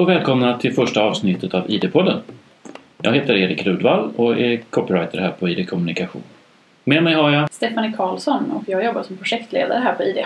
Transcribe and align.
och 0.00 0.08
välkomna 0.08 0.58
till 0.58 0.74
första 0.74 1.02
avsnittet 1.02 1.54
av 1.54 1.70
ID-podden. 1.70 2.20
Jag 3.02 3.12
heter 3.12 3.34
Erik 3.34 3.66
Rudvall 3.66 4.10
och 4.16 4.38
är 4.38 4.56
copywriter 4.70 5.18
här 5.18 5.30
på 5.30 5.48
ID 5.48 5.68
Kommunikation. 5.68 6.22
Med 6.84 7.02
mig 7.02 7.14
har 7.14 7.30
jag 7.30 7.52
Stephanie 7.52 7.92
Karlsson 7.96 8.50
och 8.50 8.62
jag 8.66 8.84
jobbar 8.84 9.02
som 9.02 9.16
projektledare 9.16 9.78
här 9.78 9.94
på 9.94 10.02
ID. 10.02 10.24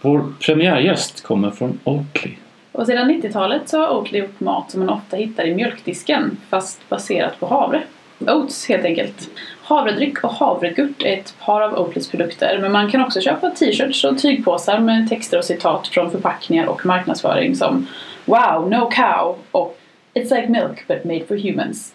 vår 0.00 0.32
premiärgäst 0.40 1.22
kommer 1.22 1.50
från 1.50 1.78
Oatly. 1.84 2.30
Och 2.72 2.86
sedan 2.86 3.10
90-talet 3.10 3.68
så 3.68 3.78
har 3.78 3.96
Oatly 3.96 4.18
gjort 4.18 4.40
mat 4.40 4.70
som 4.70 4.80
man 4.80 4.88
ofta 4.88 5.16
hittar 5.16 5.46
i 5.46 5.54
mjölkdisken 5.54 6.36
fast 6.50 6.88
baserat 6.88 7.40
på 7.40 7.46
havre. 7.46 7.82
Oats 8.18 8.68
helt 8.68 8.84
enkelt. 8.84 9.30
Havredryck 9.62 10.24
och 10.24 10.32
havregurt 10.32 11.02
är 11.02 11.12
ett 11.12 11.34
par 11.40 11.60
av 11.60 11.78
Oatlys 11.78 12.10
produkter 12.10 12.58
men 12.62 12.72
man 12.72 12.90
kan 12.90 13.00
också 13.00 13.20
köpa 13.20 13.50
t-shirts 13.50 14.04
och 14.04 14.18
tygpåsar 14.18 14.78
med 14.78 15.08
texter 15.08 15.38
och 15.38 15.44
citat 15.44 15.88
från 15.88 16.10
förpackningar 16.10 16.66
och 16.66 16.86
marknadsföring 16.86 17.56
som 17.56 17.86
Wow, 18.28 18.70
no 18.70 18.90
cow 18.90 19.36
och 19.50 19.78
It's 20.14 20.30
like 20.30 20.48
milk 20.48 20.86
but 20.88 21.04
made 21.04 21.24
for 21.26 21.36
humans. 21.36 21.94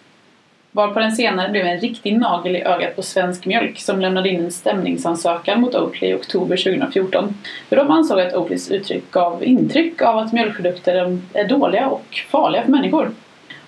Varpå 0.72 1.00
den 1.00 1.12
senare 1.12 1.50
blev 1.50 1.66
en 1.66 1.80
riktig 1.80 2.18
nagel 2.18 2.56
i 2.56 2.62
ögat 2.62 2.96
på 2.96 3.02
Svensk 3.02 3.46
Mjölk 3.46 3.80
som 3.80 4.00
lämnade 4.00 4.28
in 4.28 4.44
en 4.44 4.52
stämningsansökan 4.52 5.60
mot 5.60 5.74
Oatly 5.74 6.08
i 6.08 6.14
oktober 6.14 6.56
2014. 6.56 7.34
För 7.68 7.76
de 7.76 7.90
ansåg 7.90 8.20
att 8.20 8.34
Oatlys 8.34 8.70
uttryck 8.70 9.10
gav 9.10 9.44
intryck 9.44 10.02
av 10.02 10.18
att 10.18 10.32
mjölkprodukter 10.32 11.18
är 11.32 11.48
dåliga 11.48 11.88
och 11.88 12.24
farliga 12.30 12.62
för 12.62 12.70
människor. 12.70 13.10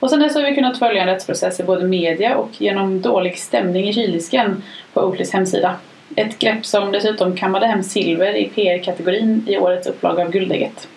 Och 0.01 0.11
sen 0.11 0.21
dess 0.21 0.35
har 0.35 0.43
vi 0.43 0.55
kunnat 0.55 0.79
följa 0.79 1.03
en 1.03 1.09
rättsprocess 1.09 1.61
i 1.61 1.65
både 1.65 1.85
media 1.85 2.37
och 2.37 2.51
genom 2.61 3.01
dålig 3.01 3.39
stämning 3.39 3.89
i 3.89 3.93
kyldisken 3.93 4.63
på 4.93 5.01
Oatlys 5.01 5.33
hemsida. 5.33 5.77
Ett 6.17 6.39
grepp 6.39 6.67
som 6.67 6.93
dessutom 6.93 7.37
kammade 7.37 7.67
hem 7.67 7.83
silver 7.83 8.37
i 8.37 8.49
PR-kategorin 8.49 9.45
i 9.47 9.59
årets 9.59 9.87
upplaga 9.87 10.25
av 10.25 10.31
Guldägget. 10.31 10.89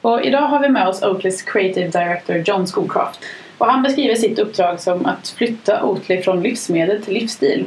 Och 0.00 0.22
idag 0.22 0.40
har 0.40 0.60
vi 0.60 0.68
med 0.68 0.88
oss 0.88 1.02
Oatlys 1.02 1.42
Creative 1.42 1.88
Director 1.88 2.36
John 2.36 2.66
Scowcraft. 2.66 3.20
Och 3.58 3.66
han 3.66 3.82
beskriver 3.82 4.14
sitt 4.14 4.38
uppdrag 4.38 4.80
som 4.80 5.06
att 5.06 5.28
flytta 5.28 5.82
Oatly 5.82 6.22
från 6.22 6.42
livsmedel 6.42 7.02
till 7.02 7.14
livsstil. 7.14 7.64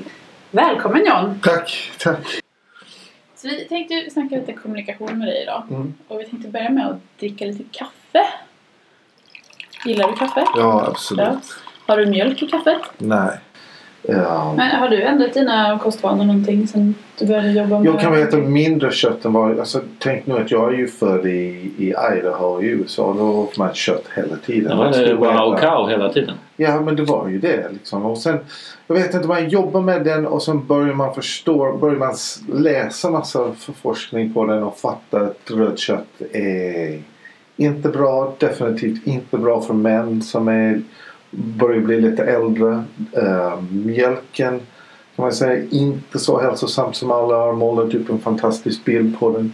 Välkommen 0.51 1.05
John! 1.05 1.39
Tack, 1.43 1.91
tack. 1.99 2.39
Så 3.35 3.47
vi 3.47 3.65
tänkte 3.65 4.09
snacka 4.09 4.35
lite 4.35 4.53
kommunikation 4.53 5.19
med 5.19 5.27
dig 5.27 5.43
idag. 5.43 5.63
Mm. 5.69 5.93
Och 6.07 6.19
vi 6.19 6.23
tänkte 6.25 6.49
börja 6.49 6.69
med 6.69 6.87
att 6.87 7.19
dricka 7.19 7.45
lite 7.45 7.63
kaffe. 7.71 8.27
Gillar 9.85 10.07
du 10.07 10.15
kaffe? 10.15 10.45
Ja, 10.55 10.87
absolut. 10.87 11.25
Ja. 11.25 11.39
Har 11.87 11.97
du 11.97 12.05
mjölk 12.05 12.43
i 12.43 12.47
kaffet? 12.47 12.81
Nej. 12.97 13.37
Ja. 14.07 14.53
Men 14.57 14.71
har 14.71 14.89
du 14.89 15.01
ändrat 15.01 15.33
dina 15.33 15.79
kostvanor 15.79 16.25
någonting 16.25 16.67
sen 16.67 16.95
du 17.19 17.25
började 17.25 17.51
jobba 17.51 17.79
med... 17.79 17.87
Jag 17.87 17.99
kan 17.99 18.11
väl 18.11 18.21
äta 18.21 18.37
mindre 18.37 18.91
kött 18.91 19.25
än 19.25 19.33
vad... 19.33 19.59
Alltså, 19.59 19.81
tänk 19.99 20.25
nu 20.25 20.37
att 20.37 20.51
jag 20.51 20.73
är 20.73 20.77
ju 20.77 20.87
född 20.87 21.25
i, 21.25 21.71
i 21.77 21.93
Idaho 22.17 22.61
i 22.61 22.65
USA. 22.65 23.15
Då 23.17 23.23
åt 23.23 23.57
man 23.57 23.73
kött 23.73 24.05
hela 24.15 24.35
tiden. 24.35 24.69
Det 24.69 24.75
var 24.75 24.83
Man 24.83 24.91
det 24.91 24.97
skulle 24.97 25.13
wow 25.13 25.57
cow 25.57 25.89
hela 25.89 26.13
tiden. 26.13 26.35
Ja, 26.57 26.81
men 26.81 26.95
det 26.95 27.03
var 27.03 27.27
ju 27.27 27.39
det 27.39 27.69
liksom. 27.71 28.05
Och 28.05 28.17
sen, 28.17 28.37
jag 28.87 28.95
vet 28.95 29.13
inte, 29.13 29.27
man 29.27 29.49
jobbar 29.49 29.81
med 29.81 30.03
den 30.03 30.27
och 30.27 30.43
sen 30.43 30.65
börjar 30.67 30.93
man 30.93 31.13
förstå, 31.13 31.77
börjar 31.77 31.99
man 31.99 32.15
läsa 32.53 33.09
massa 33.09 33.51
forskning 33.81 34.33
på 34.33 34.45
den 34.45 34.63
och 34.63 34.77
fatta 34.77 35.19
att 35.19 35.51
rött 35.51 35.79
kött 35.79 36.21
är 36.33 36.99
inte 37.57 37.89
bra. 37.89 38.33
Definitivt 38.39 39.07
inte 39.07 39.37
bra 39.37 39.61
för 39.61 39.73
män 39.73 40.21
som 40.21 40.47
är, 40.47 40.81
börjar 41.35 41.81
bli 41.81 42.01
lite 42.01 42.23
äldre. 42.23 42.83
Eh, 43.11 43.61
mjölken 43.71 44.59
kan 45.15 45.25
man 45.25 45.33
säga 45.33 45.63
inte 45.71 46.19
så 46.19 46.41
hälsosamt 46.41 46.95
som 46.95 47.11
alla 47.11 47.35
har 47.35 47.53
målat 47.53 47.93
upp 47.93 48.09
en 48.09 48.19
fantastisk 48.19 48.85
bild 48.85 49.19
på 49.19 49.31
den. 49.31 49.53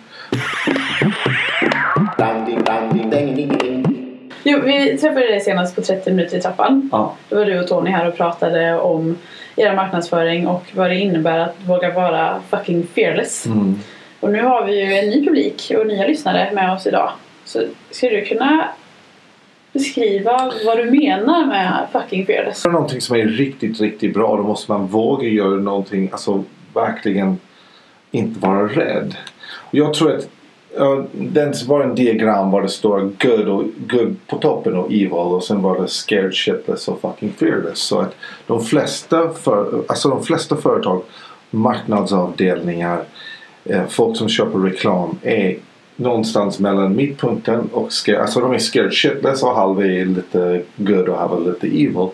Jo, 4.43 4.59
vi 4.65 4.97
träffade 4.97 5.27
dig 5.27 5.41
senast 5.41 5.75
på 5.75 5.81
30 5.81 6.11
minuter 6.11 6.37
i 6.37 6.41
trappan. 6.41 6.89
Ja. 6.91 7.15
Då 7.29 7.35
var 7.35 7.45
du 7.45 7.59
och 7.59 7.67
Tony 7.67 7.89
här 7.89 8.07
och 8.07 8.17
pratade 8.17 8.79
om 8.79 9.17
er 9.55 9.75
marknadsföring 9.75 10.47
och 10.47 10.63
vad 10.73 10.89
det 10.89 10.95
innebär 10.95 11.39
att 11.39 11.55
våga 11.65 11.93
vara 11.93 12.41
fucking 12.49 12.87
fearless. 12.95 13.45
Mm. 13.45 13.79
Och 14.19 14.31
nu 14.31 14.43
har 14.43 14.65
vi 14.65 14.85
ju 14.85 14.93
en 14.93 15.09
ny 15.09 15.25
publik 15.25 15.71
och 15.79 15.87
nya 15.87 16.07
lyssnare 16.07 16.51
med 16.53 16.73
oss 16.73 16.87
idag. 16.87 17.11
Så 17.45 17.61
ska 17.91 18.09
du 18.09 18.25
kunna 18.25 18.67
beskriva 19.73 20.51
vad 20.65 20.77
du 20.77 20.91
menar 20.91 21.45
med 21.45 21.87
fucking 21.91 22.25
fearless? 22.25 22.61
För 22.61 22.69
någonting 22.69 23.01
som 23.01 23.15
är 23.15 23.25
riktigt, 23.25 23.81
riktigt 23.81 24.13
bra 24.13 24.37
då 24.37 24.43
måste 24.43 24.71
man 24.71 24.87
våga 24.87 25.27
göra 25.27 25.55
någonting, 25.55 26.09
alltså 26.11 26.43
verkligen 26.73 27.37
inte 28.11 28.39
vara 28.39 28.67
rädd. 28.67 29.15
Och 29.51 29.75
jag 29.75 29.93
tror 29.93 30.15
att 30.15 30.29
ja, 30.77 31.05
den 31.13 31.53
var 31.67 31.81
en 31.81 31.95
diagram 31.95 32.51
var 32.51 32.61
det 32.61 32.69
står 32.69 32.99
good, 32.99 33.47
och, 33.47 33.63
good 33.77 34.15
på 34.27 34.37
toppen 34.37 34.75
och 34.75 34.91
evil 34.91 35.11
och 35.11 35.43
sen 35.43 35.61
var 35.61 35.81
det 35.81 35.87
scared 35.87 36.33
shitless 36.33 36.87
och 36.87 37.01
fucking 37.01 37.33
fearless. 37.33 37.79
Så 37.79 37.99
att 37.99 38.15
de 38.47 38.63
flesta, 38.63 39.29
för, 39.29 39.83
alltså 39.87 40.09
de 40.09 40.23
flesta 40.23 40.55
företag, 40.55 41.01
marknadsavdelningar, 41.49 43.03
eh, 43.65 43.87
folk 43.87 44.17
som 44.17 44.29
köper 44.29 44.59
reklam 44.59 45.19
är 45.23 45.57
någonstans 45.99 46.59
mellan 46.59 46.95
mittpunkten 46.95 47.69
och 47.73 47.93
scared, 47.93 48.21
alltså 48.21 48.39
de 48.39 48.53
är 48.53 48.57
scared 48.57 48.93
shitless 48.93 49.43
och 49.43 49.55
halva 49.55 49.85
är 49.85 50.05
lite 50.05 50.61
good 50.75 51.09
och 51.09 51.17
halva 51.17 51.39
lite 51.39 51.67
evil. 51.67 52.07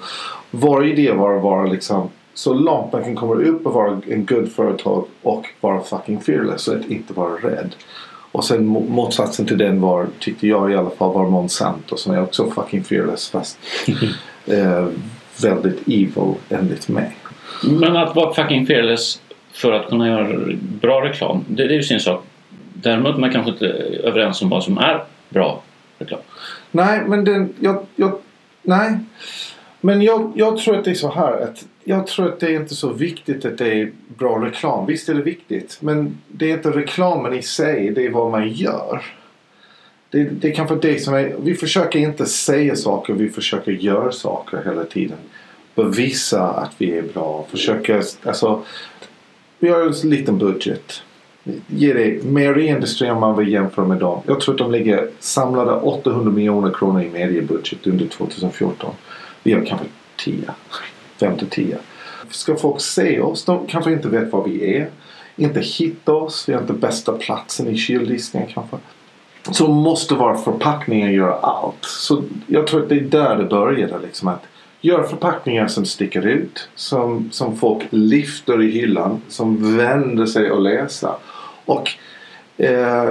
Vår 0.51 0.85
idé 0.85 1.11
var 1.11 1.37
att 1.37 1.43
vara 1.43 1.65
liksom 1.65 2.09
så 2.33 2.53
långt 2.53 2.93
man 2.93 3.03
kan 3.03 3.15
komma 3.15 3.35
upp 3.35 3.65
och 3.65 3.73
vara 3.73 4.01
en 4.09 4.25
good 4.25 4.51
företag 4.51 5.05
och 5.21 5.45
vara 5.61 5.81
fucking 5.83 6.21
fearless 6.21 6.61
så 6.61 6.75
att 6.75 6.85
inte 6.85 7.13
vara 7.13 7.33
rädd. 7.33 7.75
Och 8.31 8.43
sen 8.43 8.59
mo- 8.69 8.89
motsatsen 8.89 9.45
till 9.45 9.57
den 9.57 9.81
var, 9.81 10.07
tyckte 10.19 10.47
jag 10.47 10.71
i 10.71 10.75
alla 10.75 10.89
fall, 10.89 11.13
var 11.13 11.29
Monsanto 11.29 11.97
som 11.97 12.13
är 12.13 12.23
också 12.23 12.51
fucking 12.51 12.83
fearless 12.83 13.29
fast 13.29 13.59
eh, 14.45 14.87
väldigt 15.41 15.81
evil 15.87 16.33
enligt 16.49 16.87
mig. 16.87 17.15
Men 17.63 17.97
att 17.97 18.15
vara 18.15 18.33
fucking 18.33 18.67
fearless 18.67 19.21
för 19.53 19.71
att 19.71 19.89
kunna 19.89 20.07
göra 20.07 20.37
bra 20.81 21.05
reklam, 21.05 21.45
det, 21.47 21.67
det 21.67 21.73
är 21.73 21.77
ju 21.77 21.83
sin 21.83 21.99
sak. 21.99 22.23
Däremot 22.81 23.15
är 23.15 23.19
man 23.19 23.31
kanske 23.31 23.51
inte 23.51 23.65
överens 24.03 24.41
om 24.41 24.49
vad 24.49 24.63
som 24.63 24.77
är 24.77 25.03
bra 25.29 25.61
reklam. 25.97 26.19
Nej, 26.71 27.01
men 27.07 27.25
den, 27.25 27.53
jag, 27.59 27.85
jag, 27.95 28.19
nej. 28.61 28.99
Men 29.81 30.01
jag, 30.01 30.31
jag 30.35 30.57
tror 30.57 30.77
att 30.77 30.85
det 30.85 30.91
är 30.91 30.95
så 30.95 31.11
här 31.11 31.41
att 31.41 31.65
jag 31.83 32.07
tror 32.07 32.27
att 32.27 32.39
det 32.39 32.47
är 32.47 32.59
inte 32.59 32.75
så 32.75 32.93
viktigt 32.93 33.45
att 33.45 33.57
det 33.57 33.73
är 33.73 33.91
bra 34.07 34.45
reklam. 34.45 34.85
Visst 34.85 35.09
är 35.09 35.13
det 35.13 35.21
viktigt. 35.21 35.77
Men 35.81 36.17
det 36.27 36.51
är 36.51 36.53
inte 36.53 36.71
reklamen 36.71 37.33
i 37.33 37.41
sig. 37.41 37.91
Det 37.91 38.05
är 38.05 38.09
vad 38.09 38.31
man 38.31 38.49
gör. 38.49 39.01
Det, 40.09 40.23
det 40.23 40.47
är 40.49 40.55
kanske 40.55 40.75
det 40.75 40.99
som 40.99 41.13
är. 41.13 41.35
Vi 41.39 41.55
försöker 41.55 41.99
inte 41.99 42.25
säga 42.25 42.75
saker. 42.75 43.13
Vi 43.13 43.29
försöker 43.29 43.71
göra 43.71 44.11
saker 44.11 44.61
hela 44.65 44.83
tiden. 44.83 45.17
Bevisa 45.75 46.47
att 46.49 46.71
vi 46.77 46.97
är 46.97 47.01
bra. 47.01 47.47
Försöka, 47.51 48.01
alltså. 48.23 48.63
Vi 49.59 49.69
har 49.69 49.81
en 49.81 50.09
liten 50.09 50.37
budget. 50.37 51.03
Ge 51.67 51.93
dig 51.93 52.23
mer 52.23 52.57
i 52.57 52.67
industrin 52.67 53.11
om 53.11 53.19
man 53.19 53.37
vill 53.37 53.47
jämföra 53.53 53.85
med 53.85 53.97
dem. 53.97 54.21
Jag 54.27 54.39
tror 54.41 54.53
att 54.53 54.59
de 54.59 54.71
ligger 54.71 55.09
samlade 55.19 55.71
800 55.71 56.31
miljoner 56.31 56.71
kronor 56.71 57.01
i 57.01 57.09
mediebudget 57.09 57.87
under 57.87 58.07
2014. 58.07 58.93
Vi 59.43 59.53
har 59.53 59.65
kanske 59.65 59.87
10. 60.17 60.35
5-10. 61.19 61.75
Ska 62.29 62.55
folk 62.55 62.81
se 62.81 63.19
oss? 63.19 63.45
De 63.45 63.67
kanske 63.67 63.91
inte 63.91 64.07
vet 64.07 64.31
vad 64.31 64.49
vi 64.49 64.77
är. 64.77 64.89
Inte 65.35 65.59
hitta 65.59 66.13
oss. 66.13 66.49
Vi 66.49 66.53
har 66.53 66.61
inte 66.61 66.73
bästa 66.73 67.11
platsen 67.11 67.67
i 67.67 67.77
kyldisken 67.77 68.45
kanske. 68.53 68.77
Så 69.51 69.67
måste 69.67 70.13
vara 70.13 70.37
förpackningar 70.37 71.09
göra 71.09 71.33
allt. 71.33 71.85
Så 71.85 72.23
jag 72.47 72.67
tror 72.67 72.83
att 72.83 72.89
det 72.89 72.95
är 72.95 73.01
där 73.01 73.35
det 73.35 73.45
började. 73.45 73.99
Liksom 73.99 74.27
att 74.27 74.43
Gör 74.81 75.03
förpackningar 75.03 75.67
som 75.67 75.85
sticker 75.85 76.27
ut. 76.27 76.69
Som, 76.75 77.29
som 77.31 77.57
folk 77.57 77.83
lyfter 77.89 78.61
i 78.61 78.71
hyllan. 78.71 79.21
Som 79.27 79.77
vänder 79.77 80.25
sig 80.25 80.51
och 80.51 80.61
läser. 80.61 81.13
Och 81.65 81.91
eh, 82.57 83.07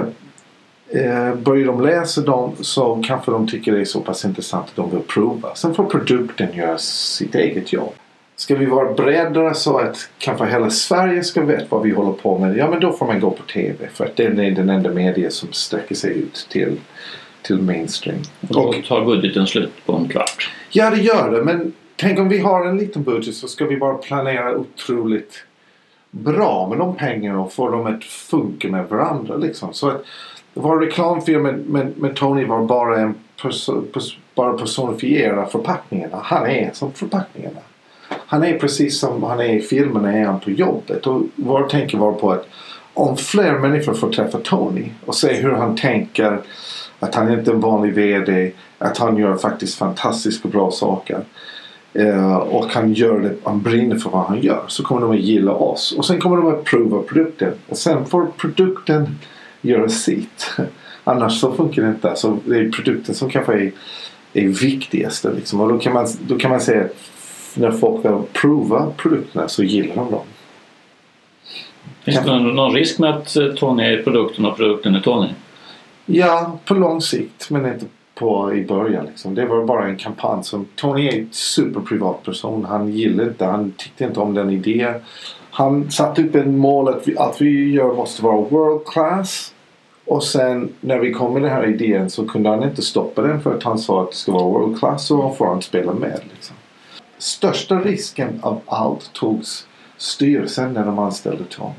eh, 0.89 1.35
börjar 1.35 1.65
de 1.65 1.81
läsa 1.81 2.21
dem 2.21 2.55
så 2.61 3.03
kanske 3.07 3.31
de 3.31 3.47
tycker 3.47 3.71
det 3.71 3.81
är 3.81 3.85
så 3.85 4.01
pass 4.01 4.25
intressant 4.25 4.65
att 4.69 4.75
de 4.75 4.91
vill 4.91 5.01
prova. 5.01 5.55
Sen 5.55 5.75
får 5.75 5.85
produkten 5.85 6.53
göra 6.53 6.77
sitt 6.77 7.35
eget 7.35 7.73
jobb. 7.73 7.93
Ska 8.37 8.55
vi 8.55 8.65
vara 8.65 8.93
bredare 8.93 9.53
så 9.53 9.77
att 9.77 10.09
kanske 10.17 10.45
hela 10.45 10.69
Sverige 10.69 11.23
ska 11.23 11.41
veta 11.41 11.65
vad 11.69 11.81
vi 11.81 11.91
håller 11.91 12.11
på 12.11 12.37
med. 12.37 12.57
Ja 12.57 12.69
men 12.69 12.79
då 12.79 12.93
får 12.93 13.05
man 13.05 13.19
gå 13.19 13.31
på 13.31 13.43
TV. 13.43 13.87
För 13.93 14.05
att 14.05 14.15
det 14.15 14.23
är 14.23 14.51
den 14.51 14.69
enda 14.69 14.89
media 14.89 15.31
som 15.31 15.53
sträcker 15.53 15.95
sig 15.95 16.17
ut 16.17 16.47
till, 16.49 16.77
till 17.41 17.57
mainstream. 17.57 18.19
Och 18.41 18.47
då 18.47 18.73
tar 18.87 19.05
budgeten 19.05 19.47
slut 19.47 19.85
på 19.85 19.93
en 19.93 20.09
kvart. 20.09 20.51
Ja, 20.69 20.89
det 20.89 21.01
gör 21.01 21.31
det. 21.31 21.43
Men 21.43 21.73
tänk 21.95 22.19
om 22.19 22.29
vi 22.29 22.39
har 22.39 22.65
en 22.65 22.77
liten 22.77 23.03
budget 23.03 23.35
så 23.35 23.47
ska 23.47 23.65
vi 23.65 23.77
bara 23.77 23.93
planera 23.93 24.57
otroligt 24.57 25.43
bra 26.23 26.67
med 26.69 26.77
de 26.77 26.95
pengarna 26.95 27.39
och 27.39 27.53
få 27.53 27.69
dem 27.69 27.85
att 27.85 28.03
funka 28.03 28.67
med 28.67 28.89
varandra. 28.89 29.35
Liksom. 29.37 29.73
Så 29.73 29.89
att 29.89 30.03
vår 30.53 30.79
reklamfilm 30.79 31.43
med, 31.43 31.69
med, 31.69 31.97
med 31.97 32.15
Tony 32.15 32.45
var 32.45 32.63
bara 32.63 32.99
en 32.99 33.15
perso, 33.41 33.81
pers, 33.81 34.17
bara 34.35 34.53
personifiera 34.53 35.45
förpackningarna. 35.45 36.19
Han 36.23 36.47
är 36.47 36.71
som 36.73 36.91
förpackningarna. 36.91 37.59
Han 38.09 38.43
är 38.43 38.59
precis 38.59 38.99
som 38.99 39.23
han 39.23 39.39
är 39.39 39.53
i 39.53 39.61
filmerna 39.61 40.13
är 40.13 40.25
han 40.25 40.39
på 40.39 40.51
jobbet. 40.51 41.07
Och 41.07 41.21
vår 41.35 41.63
tanke 41.63 41.97
var 41.97 42.11
på 42.11 42.31
att 42.31 42.47
om 42.93 43.17
fler 43.17 43.59
människor 43.59 43.93
får 43.93 44.09
träffa 44.09 44.37
Tony 44.37 44.85
och 45.05 45.15
se 45.15 45.33
hur 45.33 45.51
han 45.51 45.75
tänker 45.77 46.41
Att 46.99 47.15
han 47.15 47.33
inte 47.33 47.51
är 47.51 47.55
en 47.55 47.61
vanlig 47.61 47.93
VD. 47.93 48.51
Att 48.77 48.97
han 48.97 49.17
gör 49.17 49.35
faktiskt 49.35 49.77
fantastiska 49.77 50.47
och 50.47 50.51
bra 50.51 50.71
saker. 50.71 51.23
Eh, 51.95 52.35
och 52.35 52.65
han 52.65 52.93
gör 52.93 53.19
det, 53.19 53.35
han 53.43 53.61
brinner 53.61 53.95
för 53.95 54.09
vad 54.09 54.25
han 54.25 54.41
gör. 54.41 54.63
Så 54.67 54.83
kommer 54.83 55.01
de 55.01 55.11
att 55.11 55.19
gilla 55.19 55.51
oss. 55.51 55.91
Och 55.97 56.05
sen 56.05 56.19
kommer 56.19 56.37
de 56.37 56.47
att 56.47 56.63
prova 56.63 57.01
produkten. 57.01 57.53
Och 57.69 57.77
sen 57.77 58.05
får 58.05 58.25
produkten 58.37 59.19
göra 59.61 59.89
sitt. 59.89 60.51
Annars 61.03 61.39
så 61.39 61.53
funkar 61.53 61.81
det 61.81 61.87
inte. 61.87 62.15
Så 62.15 62.37
det 62.45 62.57
är 62.57 62.69
produkten 62.69 63.15
som 63.15 63.29
kanske 63.29 63.53
är, 63.53 63.71
är 64.33 64.47
viktigaste. 64.47 65.31
Liksom. 65.33 65.61
Och 65.61 65.69
då 65.69 65.79
kan, 65.79 65.93
man, 65.93 66.07
då 66.27 66.37
kan 66.37 66.51
man 66.51 66.61
säga 66.61 66.83
att 66.83 66.95
när 67.55 67.71
folk 67.71 68.05
väl 68.05 68.21
provar 68.33 68.93
produkterna 68.97 69.47
så 69.47 69.63
gillar 69.63 69.95
de 69.95 70.11
dem. 70.11 70.25
Finns 72.03 72.17
det 72.17 72.25
någon, 72.25 72.55
någon 72.55 72.73
risk 72.73 72.99
med 72.99 73.09
att 73.09 73.35
eh, 73.35 73.47
Tony 73.47 73.83
är 73.83 74.03
produkten 74.03 74.45
och 74.45 74.57
produkten 74.57 74.95
är 74.95 75.01
Tony? 75.01 75.27
Ja, 76.05 76.59
på 76.65 76.73
lång 76.73 77.01
sikt 77.01 77.49
men 77.49 77.65
inte 77.65 77.85
på 78.15 78.53
i 78.53 78.65
början. 78.65 79.05
Liksom. 79.05 79.35
Det 79.35 79.45
var 79.45 79.65
bara 79.65 79.87
en 79.87 79.97
kampanj 79.97 80.43
som... 80.43 80.67
Tony 80.75 81.07
är 81.07 81.19
en 81.19 81.29
superprivat 81.31 82.23
person. 82.23 82.65
Han 82.65 82.89
gillade 82.89 83.29
inte, 83.29 83.45
han 83.45 83.71
tyckte 83.77 84.03
inte 84.03 84.19
om 84.19 84.33
den 84.33 84.49
idén. 84.49 84.93
Han 85.51 85.91
satte 85.91 86.23
upp 86.23 86.35
ett 86.35 86.47
mål 86.47 86.87
att 86.87 87.07
vi, 87.07 87.17
allt 87.17 87.41
vi 87.41 87.71
gör 87.71 87.93
måste 87.93 88.23
vara 88.23 88.41
world 88.41 88.85
class. 88.87 89.53
Och 90.05 90.23
sen 90.23 90.73
när 90.81 90.99
vi 90.99 91.13
kom 91.13 91.33
med 91.33 91.41
den 91.41 91.51
här 91.51 91.65
idén 91.65 92.09
så 92.09 92.27
kunde 92.27 92.49
han 92.49 92.63
inte 92.63 92.81
stoppa 92.81 93.21
den 93.21 93.41
för 93.41 93.55
att 93.55 93.63
han 93.63 93.79
sa 93.79 94.03
att 94.03 94.11
det 94.11 94.17
ska 94.17 94.31
vara 94.31 94.43
world 94.43 94.79
class 94.79 95.11
och 95.11 95.17
då 95.17 95.33
får 95.33 95.45
han 95.45 95.61
spela 95.61 95.93
med. 95.93 96.19
Liksom. 96.33 96.55
Största 97.17 97.79
risken 97.79 98.39
av 98.41 98.61
allt 98.65 99.13
togs 99.13 99.67
styrelsen 99.97 100.73
när 100.73 100.85
de 100.85 100.99
anställde 100.99 101.43
Tony. 101.43 101.73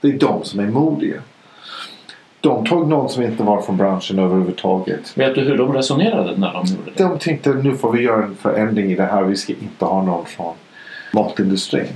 Det 0.00 0.08
är 0.08 0.18
de 0.18 0.44
som 0.44 0.60
är 0.60 0.66
modiga. 0.66 1.22
De 2.40 2.66
tog 2.66 2.88
någon 2.88 3.08
som 3.08 3.22
inte 3.22 3.42
var 3.42 3.62
från 3.62 3.76
branschen 3.76 4.18
överhuvudtaget. 4.18 5.18
Vet 5.18 5.34
du 5.34 5.40
hur 5.40 5.58
de 5.58 5.72
resonerade 5.72 6.36
när 6.36 6.52
de 6.52 6.66
gjorde 6.66 6.90
det? 6.96 7.02
De 7.02 7.18
tänkte 7.18 7.54
nu 7.54 7.76
får 7.76 7.92
vi 7.92 8.02
göra 8.02 8.24
en 8.24 8.36
förändring 8.36 8.92
i 8.92 8.94
det 8.94 9.04
här. 9.04 9.22
Vi 9.22 9.36
ska 9.36 9.52
inte 9.52 9.84
ha 9.84 10.02
någon 10.02 10.26
från 10.26 10.54
matindustrin. 11.12 11.92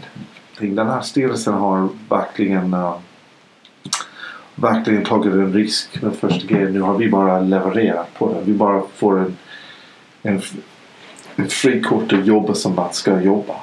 Den 0.58 0.88
här 0.88 1.00
styrelsen 1.00 1.54
har 1.54 1.88
verkligen 2.08 2.74
uh, 2.74 2.96
verkligen 4.54 5.04
tagit 5.04 5.32
en 5.32 5.52
risk 5.52 6.02
med 6.02 6.14
första 6.14 6.46
grejen. 6.46 6.72
Nu 6.72 6.80
har 6.80 6.94
vi 6.94 7.08
bara 7.08 7.40
levererat 7.40 8.14
på 8.14 8.28
det. 8.28 8.40
Vi 8.44 8.52
bara 8.52 8.82
får 8.94 9.18
en, 9.18 9.36
en, 10.22 10.40
ett 11.36 11.52
frikort 11.52 12.12
att 12.12 12.26
jobba 12.26 12.54
som 12.54 12.74
man 12.74 12.92
ska 12.92 13.20
jobba. 13.20 13.54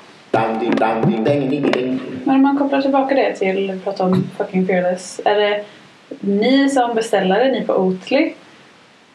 Men 2.23 2.35
om 2.35 2.41
man 2.41 2.57
kopplar 2.57 2.81
tillbaka 2.81 3.15
det 3.15 3.35
till 3.35 3.71
att 3.71 3.83
prata 3.83 4.03
om 4.03 4.23
fucking 4.37 4.67
fearless. 4.67 5.21
Är 5.25 5.35
det 5.35 5.63
ni 6.19 6.69
som 6.69 6.95
beställare, 6.95 7.51
ni 7.51 7.61
på 7.65 7.73
Oatly 7.73 8.33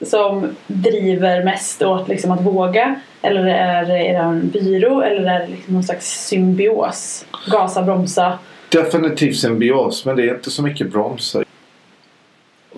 som 0.01 0.57
driver 0.67 1.45
mest 1.45 1.83
åt 1.83 2.09
liksom 2.09 2.31
att 2.31 2.43
våga? 2.43 3.01
Eller 3.23 3.47
är 3.47 3.85
det 3.85 4.07
er 4.07 4.41
byrå? 4.43 5.03
Eller 5.03 5.31
är 5.31 5.41
det 5.41 5.47
liksom 5.47 5.75
någon 5.75 5.85
slags 5.85 6.27
symbios? 6.27 7.27
Gasa, 7.51 7.83
bromsa? 7.83 8.39
Definitivt 8.69 9.37
symbios 9.37 10.05
men 10.05 10.17
det 10.17 10.23
är 10.23 10.35
inte 10.35 10.51
så 10.51 10.63
mycket 10.63 10.93
bromsa. 10.93 11.45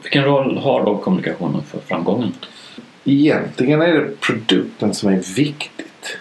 Vilken 0.02 0.24
roll 0.24 0.58
har 0.58 0.84
då 0.84 0.96
kommunikationen 0.96 1.62
för 1.62 1.78
framgången? 1.78 2.32
Egentligen 3.04 3.82
är 3.82 3.92
det 3.92 4.20
produkten 4.20 4.94
som 4.94 5.08
är 5.08 5.34
viktigt. 5.36 6.18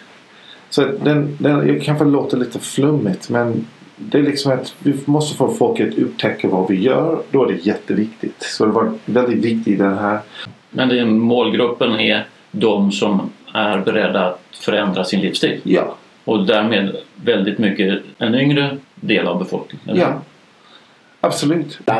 Så 0.69 0.81
den, 0.81 1.37
den, 1.39 1.67
jag 1.67 1.83
kanske 1.83 2.05
låter 2.05 2.37
lite 2.37 2.59
flummigt 2.59 3.29
men 3.29 3.67
det 3.97 4.17
är 4.17 4.23
liksom 4.23 4.51
att 4.51 4.75
vi 4.79 4.95
måste 5.05 5.37
få 5.37 5.53
folk 5.53 5.79
att 5.79 5.97
upptäcka 5.97 6.47
vad 6.47 6.69
vi 6.69 6.81
gör. 6.81 7.21
Då 7.31 7.43
är 7.43 7.47
det 7.47 7.65
jätteviktigt. 7.65 8.43
Så 8.43 8.65
det 8.65 8.71
var 8.71 8.93
väldigt 9.05 9.45
viktigt 9.45 9.67
i 9.67 9.75
den 9.75 9.97
här. 9.97 10.19
Men 10.69 10.89
den 10.89 11.19
målgruppen 11.19 11.99
är 11.99 12.25
de 12.51 12.91
som 12.91 13.29
är 13.53 13.77
beredda 13.77 14.25
att 14.25 14.41
förändra 14.59 15.03
sin 15.03 15.19
livsstil? 15.19 15.61
Ja. 15.63 15.95
Och 16.23 16.45
därmed 16.45 16.95
väldigt 17.15 17.57
mycket 17.57 18.03
en 18.17 18.35
yngre 18.35 18.77
del 18.95 19.27
av 19.27 19.39
befolkningen? 19.39 19.89
eller? 19.89 20.01
Ja. 20.01 20.21
Absolut. 21.21 21.79
Det 21.85 21.91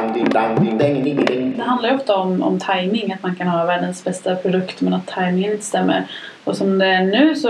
handlar 1.62 1.90
ju 1.90 1.96
ofta 1.96 2.16
om, 2.16 2.44
om 2.44 2.60
timing, 2.60 3.14
att 3.14 3.24
man 3.24 3.36
kan 3.36 3.48
ha 3.48 3.66
världens 3.66 4.04
bästa 4.04 4.36
produkt 4.36 4.82
men 4.82 4.94
att 4.94 5.08
timingen 5.08 5.52
inte 5.52 5.66
stämmer. 5.66 6.08
Och 6.44 6.58
som 6.58 6.80
det 6.80 6.86
är 6.86 7.04
nu 7.04 7.36
så 7.36 7.50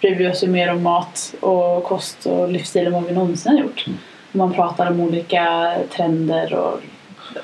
bryr 0.00 0.14
vi 0.14 0.28
oss 0.28 0.44
ju 0.44 0.48
mer 0.48 0.72
om 0.72 0.82
mat 0.82 1.34
och 1.40 1.84
kost 1.84 2.26
och 2.26 2.48
livsstil 2.48 2.86
än 2.86 2.92
vad 2.92 3.04
vi 3.04 3.12
någonsin 3.12 3.52
har 3.52 3.60
gjort. 3.60 3.86
Man 4.32 4.52
pratar 4.52 4.90
om 4.90 5.00
olika 5.00 5.74
trender 5.90 6.54
och 6.54 6.80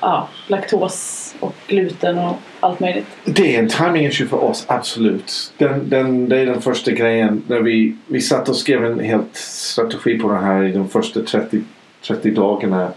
ja, 0.01 0.27
laktos 0.47 1.35
och 1.39 1.53
gluten 1.67 2.17
och 2.17 2.35
allt 2.59 2.79
möjligt. 2.79 3.05
Det 3.25 3.55
är 3.55 3.59
en 3.59 3.69
timing 3.69 4.05
issue 4.05 4.27
för 4.27 4.43
oss, 4.43 4.65
absolut. 4.67 5.53
Den, 5.57 5.89
den, 5.89 6.29
det 6.29 6.39
är 6.39 6.45
den 6.45 6.61
första 6.61 6.91
grejen. 6.91 7.43
När 7.47 7.59
vi, 7.59 7.95
vi 8.07 8.21
satt 8.21 8.49
och 8.49 8.55
skrev 8.55 8.85
en 8.85 8.99
helt 8.99 9.35
strategi 9.35 10.19
på 10.19 10.31
det 10.31 10.37
här 10.37 10.63
i 10.63 10.71
de 10.71 10.89
första 10.89 11.21
30, 11.21 11.61
30 12.07 12.31
dagarna. 12.31 12.91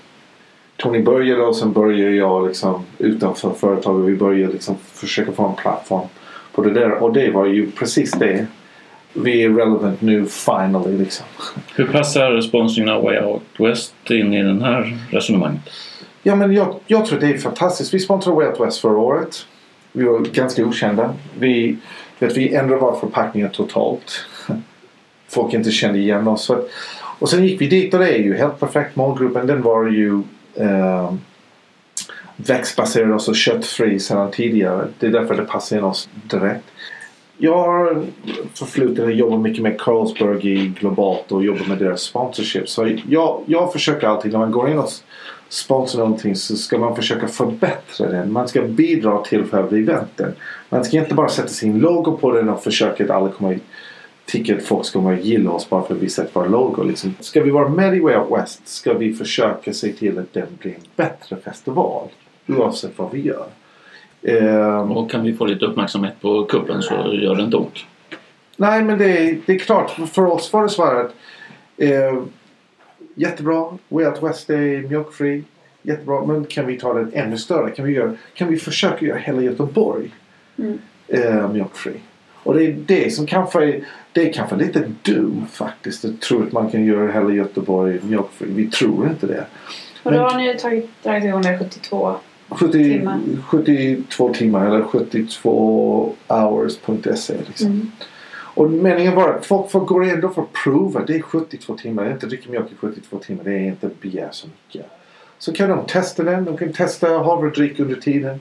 Tony 0.76 1.02
började 1.02 1.42
och 1.42 1.56
sen 1.56 1.72
började 1.72 2.16
jag 2.16 2.46
liksom 2.46 2.84
utanför 2.98 3.50
företaget. 3.50 4.08
Vi 4.08 4.16
började 4.16 4.52
liksom 4.52 4.76
försöka 4.92 5.32
få 5.32 5.46
en 5.46 5.54
plattform 5.54 6.08
på 6.52 6.62
det 6.62 6.70
där. 6.70 6.90
Och 6.90 7.12
det 7.12 7.30
var 7.30 7.46
ju 7.46 7.70
precis 7.70 8.12
det. 8.12 8.46
Vi 9.12 9.42
är 9.42 9.50
relevant 9.50 10.00
nu 10.00 10.26
finally 10.26 10.98
liksom. 10.98 11.26
Hur 11.74 11.86
passar 11.86 12.40
sponsringen 12.40 12.94
av 12.94 13.02
Way 13.02 13.18
Out 13.18 13.42
West 13.58 13.94
in 14.10 14.34
i 14.34 14.42
den 14.42 14.62
här 14.62 14.98
resonemanget? 15.10 15.62
Ja 16.22 16.36
men 16.36 16.54
jag, 16.54 16.74
jag 16.86 17.06
tror 17.06 17.20
det 17.20 17.26
är 17.26 17.38
fantastiskt. 17.38 17.94
Vi 17.94 17.98
sponsrade 17.98 18.36
Way 18.36 18.46
Out 18.46 18.60
West 18.60 18.80
förra 18.80 18.98
året. 18.98 19.46
Vi 19.92 20.04
var 20.04 20.18
ganska 20.18 20.64
okända. 20.64 21.14
Vi, 21.38 21.76
vet, 22.18 22.36
vi 22.36 22.54
ändrade 22.54 22.80
våra 22.80 23.00
förpackningar 23.00 23.48
totalt. 23.48 24.26
Folk 25.28 25.54
inte 25.54 25.70
kände 25.70 25.98
igen 25.98 26.28
oss. 26.28 26.44
Så 26.44 26.54
att, 26.54 26.68
och 27.18 27.28
sen 27.28 27.46
gick 27.46 27.60
vi 27.60 27.66
dit 27.66 27.94
och 27.94 28.00
det 28.00 28.08
är 28.08 28.18
ju 28.18 28.36
helt 28.36 28.60
perfekt. 28.60 28.96
Målgruppen 28.96 29.46
den 29.46 29.62
var 29.62 29.86
ju 29.86 30.22
eh, 30.54 31.12
växtbaserad 32.36 33.12
och 33.12 33.22
så 33.22 33.34
köttfri 33.34 34.00
sedan 34.00 34.30
tidigare. 34.30 34.88
Det 34.98 35.06
är 35.06 35.10
därför 35.10 35.34
det 35.34 35.44
passar 35.44 35.76
in 35.76 35.84
oss 35.84 36.08
direkt. 36.12 36.64
Jag 37.42 37.56
har 37.56 38.04
förflutet 38.54 39.04
att 39.04 39.14
jobba 39.14 39.38
mycket 39.38 39.62
med 39.62 39.80
Carlsberg 39.80 40.52
i 40.52 40.66
globalt 40.80 41.32
och 41.32 41.44
jobba 41.44 41.64
med 41.68 41.78
deras 41.78 42.00
sponsorship. 42.00 42.68
Så 42.68 42.98
jag, 43.08 43.42
jag 43.46 43.72
försöker 43.72 44.06
alltid 44.06 44.32
när 44.32 44.38
man 44.38 44.50
går 44.50 44.70
in 44.70 44.78
och 44.78 44.90
sponsrar 45.48 46.00
någonting 46.00 46.36
så 46.36 46.56
ska 46.56 46.78
man 46.78 46.96
försöka 46.96 47.28
förbättra 47.28 48.08
den. 48.08 48.32
Man 48.32 48.48
ska 48.48 48.62
bidra 48.62 49.18
till 49.18 49.44
själva 49.44 49.78
eventen. 49.78 50.32
Man 50.68 50.84
ska 50.84 50.96
inte 50.96 51.14
bara 51.14 51.28
sätta 51.28 51.48
sin 51.48 51.78
logo 51.78 52.16
på 52.16 52.32
den 52.32 52.48
och 52.48 52.62
försöka 52.62 53.04
att 53.04 53.10
alla 53.10 53.28
kommer 53.28 53.58
tycka 54.26 54.56
att 54.56 54.62
folk 54.62 54.86
ska 54.86 55.14
gilla 55.14 55.50
oss 55.50 55.70
bara 55.70 55.82
för 55.82 55.94
att 55.94 56.00
vi 56.00 56.08
sätter 56.08 56.40
vår 56.40 56.48
logo. 56.48 56.82
Liksom. 56.82 57.14
Ska 57.20 57.42
vi 57.42 57.50
vara 57.50 57.68
med 57.68 57.96
i 57.96 58.00
Way 58.00 58.16
Out 58.16 58.38
West 58.38 58.68
ska 58.68 58.94
vi 58.94 59.12
försöka 59.14 59.72
se 59.72 59.92
till 59.92 60.18
att 60.18 60.32
den 60.32 60.46
blir 60.58 60.74
en 60.74 60.80
bättre 60.96 61.36
festival. 61.36 62.08
Oavsett 62.48 62.98
vad 62.98 63.10
vi 63.12 63.20
gör. 63.20 63.46
Ehm, 64.22 64.92
Och 64.92 65.10
kan 65.10 65.22
vi 65.22 65.32
få 65.32 65.44
lite 65.44 65.64
uppmärksamhet 65.64 66.20
på 66.20 66.44
kuppen 66.44 66.82
så 66.82 66.94
gör 67.22 67.34
det 67.34 67.42
inte 67.42 67.56
ont. 67.56 67.78
Nej 68.56 68.82
men 68.82 68.98
det 68.98 69.18
är, 69.18 69.38
det 69.46 69.52
är 69.54 69.58
klart. 69.58 69.90
För 69.90 70.26
oss 70.26 70.52
var 70.52 70.62
det 70.62 70.68
så 70.68 70.84
här 70.84 70.94
att 71.00 71.14
eh, 71.76 72.22
jättebra. 73.14 73.78
Way 73.88 74.06
Out 74.06 74.22
West 74.22 74.50
är 74.50 74.88
mjölkfri. 74.88 75.44
Jättebra. 75.82 76.24
Men 76.26 76.44
kan 76.44 76.66
vi 76.66 76.78
ta 76.78 76.92
det 76.94 77.06
ännu 77.18 77.38
större? 77.38 77.70
Kan 77.70 77.84
vi, 77.84 77.92
göra, 77.92 78.12
kan 78.34 78.48
vi 78.48 78.56
försöka 78.56 79.04
göra 79.06 79.18
hela 79.18 79.42
Göteborg 79.42 80.10
Mm. 80.58 80.78
eh, 81.08 81.48
mjölkfri? 81.52 81.92
Och 82.42 82.54
det 82.54 82.64
är 82.64 82.72
det 82.86 83.10
som 83.14 83.26
kanske 83.26 83.64
är, 83.64 83.80
det 84.12 84.28
är 84.28 84.32
kanske 84.32 84.56
lite 84.56 84.92
dum 85.02 85.46
faktiskt. 85.52 86.04
Att 86.04 86.20
tro 86.20 86.42
att 86.42 86.52
man 86.52 86.70
kan 86.70 86.84
göra 86.84 87.12
hela 87.12 87.30
Göteborg 87.32 87.98
mjölkfri. 88.02 88.46
Vi 88.50 88.66
tror 88.70 89.06
inte 89.08 89.26
det. 89.26 89.44
Och 90.02 90.12
då 90.12 90.18
har 90.18 90.36
ni 90.36 90.46
ju 90.52 90.54
tagit, 90.54 90.90
dragit 91.02 91.24
igång 91.24 91.42
det 91.42 91.58
72. 91.58 92.14
70, 92.50 92.72
Timmar. 92.72 93.20
72 93.46 94.34
timmar 94.34 94.66
eller 94.66 94.82
72 94.82 96.14
hours.se 96.28 97.34
liksom. 97.46 97.66
Mm. 97.66 97.90
Och 98.54 98.70
meningen 98.70 99.14
var 99.14 99.28
att 99.28 99.46
folk 99.46 99.70
får 99.70 99.80
gå 99.80 100.02
ändå 100.02 100.28
för 100.28 100.42
att 100.42 100.52
prova. 100.52 101.04
Det 101.06 101.16
är 101.16 101.22
72 101.22 101.76
timmar. 101.76 102.04
Det 102.04 102.10
är 102.10 102.12
inte 102.12 102.26
dricka 102.26 102.50
mjölk 102.50 102.72
i 102.72 102.76
72 102.76 103.18
timmar. 103.18 103.44
Det 103.44 103.52
är 103.52 103.66
inte 103.66 103.90
begär 104.00 104.28
så 104.32 104.46
mycket. 104.46 104.86
Så 105.38 105.52
kan 105.52 105.68
de 105.68 105.86
testa 105.86 106.22
den. 106.22 106.44
De 106.44 106.56
kan 106.56 106.72
testa 106.72 107.08
havredryck 107.08 107.80
under 107.80 107.96
tiden. 107.96 108.40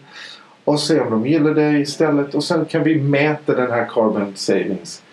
Och 0.63 0.79
se 0.79 0.99
om 0.99 1.11
de 1.11 1.27
gillar 1.27 1.53
det 1.53 1.79
istället. 1.79 2.35
Och 2.35 2.43
sen 2.43 2.65
kan 2.65 2.83
vi 2.83 3.01
mäta 3.01 3.55
den 3.55 3.71
här 3.71 3.85
carbon 3.85 4.33
savings. 4.35 5.03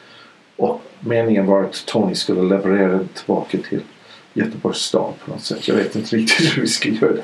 Och 0.56 0.82
meningen 1.00 1.46
var 1.46 1.62
att 1.62 1.86
Tony 1.86 2.14
skulle 2.14 2.42
leverera 2.42 2.88
den 2.88 3.08
tillbaka 3.14 3.58
till 3.68 3.82
Göteborgs 4.36 4.78
stad 4.78 5.12
på 5.24 5.30
något 5.30 5.40
sätt. 5.40 5.68
Jag 5.68 5.74
vet 5.74 5.96
inte 5.96 6.16
riktigt 6.16 6.56
hur 6.56 6.62
vi 6.62 6.68
ska 6.68 6.88
göra 6.88 7.12
det. 7.12 7.22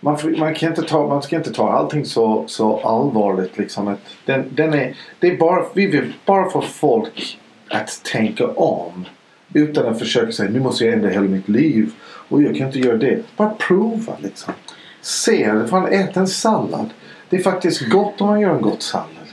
Man, 0.00 0.18
får, 0.18 0.30
man, 0.30 0.54
kan 0.54 0.68
inte 0.68 0.82
ta, 0.82 1.08
man 1.08 1.22
ska 1.22 1.36
inte 1.36 1.52
ta 1.52 1.72
allting 1.72 2.04
så, 2.04 2.44
så 2.46 2.80
allvarligt. 2.80 3.58
Liksom. 3.58 3.96
Den, 4.24 4.44
den 4.50 4.74
är, 4.74 4.96
det 5.20 5.26
är 5.26 5.36
bara, 5.36 5.64
vi 5.74 5.86
vill 5.86 6.12
bara 6.24 6.50
få 6.50 6.62
folk 6.62 7.38
att 7.68 8.00
tänka 8.04 8.46
om. 8.46 9.04
Utan 9.52 9.86
att 9.86 9.98
försöka 9.98 10.32
säga 10.32 10.50
nu 10.50 10.60
måste 10.60 10.84
jag 10.84 10.94
ändra 10.94 11.08
hela 11.08 11.28
mitt 11.28 11.48
liv. 11.48 11.92
Och 12.28 12.42
jag 12.42 12.56
kan 12.56 12.66
inte 12.66 12.78
göra 12.78 12.96
det. 12.96 13.22
Bara 13.36 13.50
prova 13.50 14.12
liksom. 14.18 14.54
Se, 15.00 15.66
fan 15.70 15.92
ät 15.92 16.16
en 16.16 16.28
sallad. 16.28 16.90
Det 17.28 17.36
är 17.36 17.42
faktiskt 17.42 17.88
gott 17.88 18.20
om 18.20 18.26
man 18.26 18.40
gör 18.40 18.54
en 18.54 18.62
gott 18.62 18.82
sallad. 18.82 19.23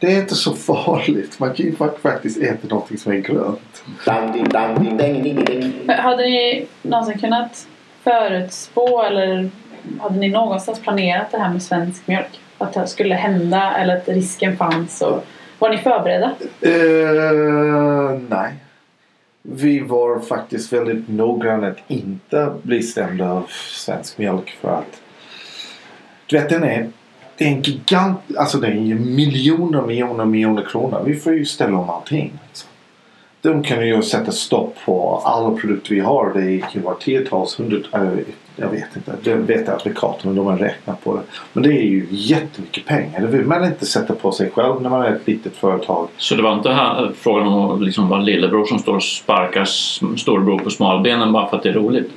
Det 0.00 0.12
är 0.12 0.20
inte 0.20 0.34
så 0.34 0.52
farligt. 0.54 1.38
Man 1.40 1.54
kan 1.54 1.66
ju 1.66 1.72
fak- 1.74 1.98
faktiskt 2.02 2.38
äta 2.42 2.68
någonting 2.68 2.98
som 2.98 3.12
är 3.12 3.16
grönt. 3.16 3.84
Hade 5.88 6.22
ni 6.22 6.66
någonsin 6.82 7.18
kunnat 7.18 7.66
förutspå 8.02 9.02
eller 9.02 9.50
hade 10.00 10.18
ni 10.18 10.28
någonstans 10.28 10.80
planerat 10.80 11.30
det 11.30 11.38
här 11.38 11.50
med 11.52 11.62
svensk 11.62 12.06
mjölk? 12.06 12.40
Att 12.58 12.72
det 12.72 12.86
skulle 12.86 13.14
hända 13.14 13.74
eller 13.76 13.96
att 13.96 14.08
risken 14.08 14.56
fanns? 14.56 15.02
Och 15.02 15.24
var 15.58 15.70
ni 15.70 15.78
förberedda? 15.78 16.32
Eh, 16.60 18.20
nej. 18.28 18.52
Vi 19.42 19.80
var 19.80 20.20
faktiskt 20.20 20.72
väldigt 20.72 21.08
noggranna 21.08 21.66
att 21.68 21.78
inte 21.88 22.52
bli 22.62 22.82
stämda 22.82 23.30
av 23.30 23.46
svensk 23.70 24.18
mjölk 24.18 24.50
för 24.60 24.68
att 24.78 25.00
du 26.26 26.38
vet 26.38 26.48
den 26.48 26.64
är 26.64 26.88
det 27.38 27.44
är 27.44 27.48
en 27.48 27.62
gigant, 27.62 28.18
alltså 28.38 28.58
det 28.58 28.66
är 28.66 28.72
ju 28.72 28.94
miljoner, 28.94 29.82
miljoner, 29.82 30.24
miljoner 30.24 30.62
kronor. 30.62 31.02
Vi 31.06 31.14
får 31.14 31.32
ju 31.32 31.44
ställa 31.44 31.78
om 31.78 31.90
allting. 31.90 32.32
Liksom. 32.48 32.68
De 33.40 33.62
kan 33.62 33.86
ju 33.86 34.02
sätta 34.02 34.32
stopp 34.32 34.76
på 34.84 35.22
alla 35.24 35.50
produkter 35.56 35.94
vi 35.94 36.00
har. 36.00 36.32
Det 36.34 36.58
kan 36.58 36.70
ju 36.72 36.80
vara 36.80 36.94
tiotals, 36.94 37.60
hundratals, 37.60 38.20
jag 38.56 38.68
vet 38.68 38.96
inte. 38.96 39.12
Det 39.22 39.34
vet 39.34 39.68
advokaterna, 39.68 40.34
de 40.34 40.46
har 40.46 40.56
räknat 40.56 41.04
på 41.04 41.16
det. 41.16 41.22
Men 41.52 41.62
det 41.62 41.72
är 41.72 41.82
ju 41.82 42.06
jättemycket 42.10 42.86
pengar. 42.86 43.20
Det 43.20 43.26
vill 43.26 43.46
man 43.46 43.64
inte 43.64 43.86
sätta 43.86 44.14
på 44.14 44.32
sig 44.32 44.50
själv 44.50 44.82
när 44.82 44.90
man 44.90 45.02
är 45.02 45.16
ett 45.16 45.26
litet 45.26 45.56
företag. 45.56 46.08
Så 46.16 46.34
det 46.34 46.42
var 46.42 46.54
inte 46.54 46.70
här, 46.70 47.04
eh, 47.04 47.10
frågan 47.16 47.48
om 47.48 47.70
att 47.70 47.82
liksom 47.82 48.08
vara 48.08 48.20
lillebror 48.20 48.64
som 48.64 48.78
står 48.78 48.94
och 48.94 49.02
sparkar 49.02 49.64
storbror 49.64 50.16
storebror 50.16 50.58
på 50.58 50.70
smalbenen 50.70 51.32
bara 51.32 51.48
för 51.50 51.56
att 51.56 51.62
det 51.62 51.68
är 51.68 51.72
roligt? 51.72 52.10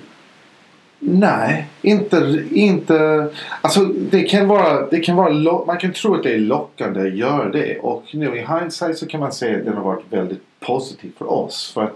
Nej, 1.03 1.67
inte... 1.81 2.43
inte 2.51 3.27
alltså 3.61 3.85
det 3.85 4.23
kan 4.23 4.47
vara... 4.47 4.89
Det 4.89 4.99
kan 4.99 5.15
vara 5.15 5.65
man 5.65 5.77
kan 5.77 5.93
tro 5.93 6.15
att 6.15 6.23
det 6.23 6.33
är 6.33 6.39
lockande 6.39 7.01
att 7.01 7.15
göra 7.15 7.49
det. 7.49 7.79
Och 7.79 8.03
nu 8.13 8.35
i 8.35 8.45
hindsight 8.45 8.97
så 8.97 9.07
kan 9.07 9.19
man 9.19 9.31
säga 9.31 9.57
att 9.57 9.65
det 9.65 9.71
har 9.71 9.83
varit 9.83 10.05
väldigt 10.09 10.43
positivt 10.59 11.17
för 11.17 11.31
oss. 11.31 11.71
För 11.73 11.83
att 11.83 11.95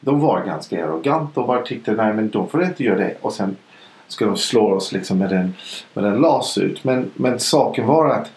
de 0.00 0.20
var 0.20 0.44
ganska 0.44 0.84
arroganta 0.84 1.40
och 1.40 1.46
bara 1.46 1.62
tyckte 1.62 1.92
nej 1.92 2.14
men 2.14 2.28
de 2.28 2.48
får 2.48 2.64
inte 2.64 2.84
göra 2.84 2.98
det. 2.98 3.14
Och 3.20 3.32
sen 3.32 3.56
ska 4.08 4.24
de 4.24 4.36
slå 4.36 4.72
oss 4.72 4.92
liksom 4.92 5.18
med 5.18 5.32
en, 5.32 5.54
med 5.94 6.04
en 6.04 6.20
las 6.20 6.58
ut. 6.58 6.84
Men, 6.84 7.10
men 7.14 7.40
saken 7.40 7.86
var 7.86 8.10
att 8.10 8.30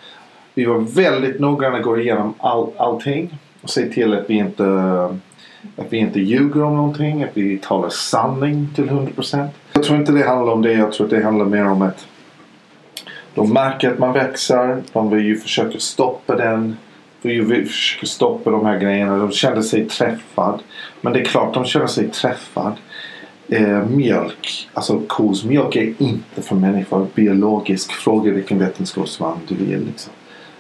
vi 0.54 0.66
var 0.66 0.80
väldigt 0.80 1.40
noggranna 1.40 1.78
att 1.78 1.84
gå 1.84 2.00
igenom 2.00 2.34
all, 2.38 2.70
allting. 2.78 3.38
Och 3.62 3.70
se 3.70 3.86
till 3.86 4.14
att 4.14 4.30
vi 4.30 4.34
inte 4.34 4.66
att 5.76 5.94
vi 5.94 5.98
inte 5.98 6.20
ljuger 6.20 6.64
om 6.64 6.76
någonting. 6.76 7.24
Att 7.24 7.38
vi 7.38 7.58
talar 7.58 7.90
sanning 7.90 8.68
till 8.76 8.90
100%. 8.90 9.48
Jag 9.80 9.86
tror 9.86 10.00
inte 10.00 10.12
det 10.12 10.28
handlar 10.28 10.54
om 10.54 10.62
det. 10.62 10.74
Jag 10.74 10.92
tror 10.92 11.06
att 11.06 11.12
det 11.12 11.24
handlar 11.24 11.46
mer 11.46 11.66
om 11.66 11.82
att 11.82 12.08
de 13.36 13.54
märker 13.54 13.92
att 13.92 14.00
man 14.00 14.14
växer. 14.14 14.84
De 14.94 15.10
vill 15.10 15.26
ju 15.26 15.38
försöka 15.38 15.80
stoppa 15.80 16.36
den. 16.36 16.78
De 17.22 17.42
vill 17.42 17.68
försöka 17.68 18.06
stoppa 18.06 18.52
de 18.52 18.66
här 18.66 18.80
grejerna. 18.80 19.18
De 19.18 19.32
kände 19.32 19.64
sig 19.64 19.86
träffad. 19.86 20.62
Men 21.02 21.14
det 21.14 21.20
är 21.20 21.26
klart 21.26 21.54
de 21.54 21.66
känner 21.66 21.88
sig 21.88 22.10
träffad. 22.10 22.74
Eh, 23.48 23.86
mjölk, 23.86 24.70
alltså 24.74 25.02
kos 25.08 25.44
mjölk 25.44 25.76
är 25.76 25.94
inte 25.98 26.42
för 26.42 26.56
människor. 26.56 27.08
Biologisk. 27.16 27.92
Fråga 27.92 28.32
vilken 28.32 28.60
vetenskapsman 28.60 29.40
du 29.48 29.56
vill. 29.56 29.86
Liksom. 29.86 30.14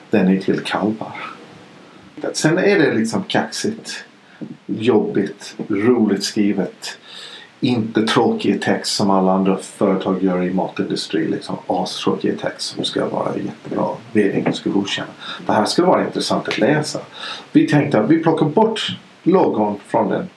Den 0.09 0.27
är 0.27 0.39
till 0.39 0.59
kalvar. 0.59 1.15
Sen 2.33 2.57
är 2.57 2.79
det 2.79 2.93
liksom 2.93 3.23
kaxigt. 3.23 4.05
Jobbigt. 4.65 5.55
Roligt 5.67 6.23
skrivet. 6.23 6.97
Inte 7.61 8.01
tråkig 8.01 8.61
text 8.61 8.95
som 8.95 9.09
alla 9.09 9.31
andra 9.31 9.57
företag 9.57 10.23
gör 10.23 10.43
i 10.43 10.53
matindustri. 10.53 11.27
Liksom 11.27 11.55
astråkig 11.67 12.39
text 12.39 12.75
som 12.75 12.83
ska 12.83 13.09
vara 13.09 13.37
jättebra. 13.37 13.87
Vdn 14.13 14.53
ska 14.53 14.69
godkänna. 14.69 15.07
Det 15.45 15.53
här 15.53 15.65
skulle 15.65 15.87
vara 15.87 16.05
intressant 16.05 16.47
att 16.47 16.57
läsa. 16.57 16.99
Vi 17.51 17.67
tänkte 17.67 17.99
att 17.99 18.09
vi 18.09 18.23
plockar 18.23 18.45
bort 18.45 18.97
logon 19.23 19.75
från 19.87 20.09
den. 20.09 20.29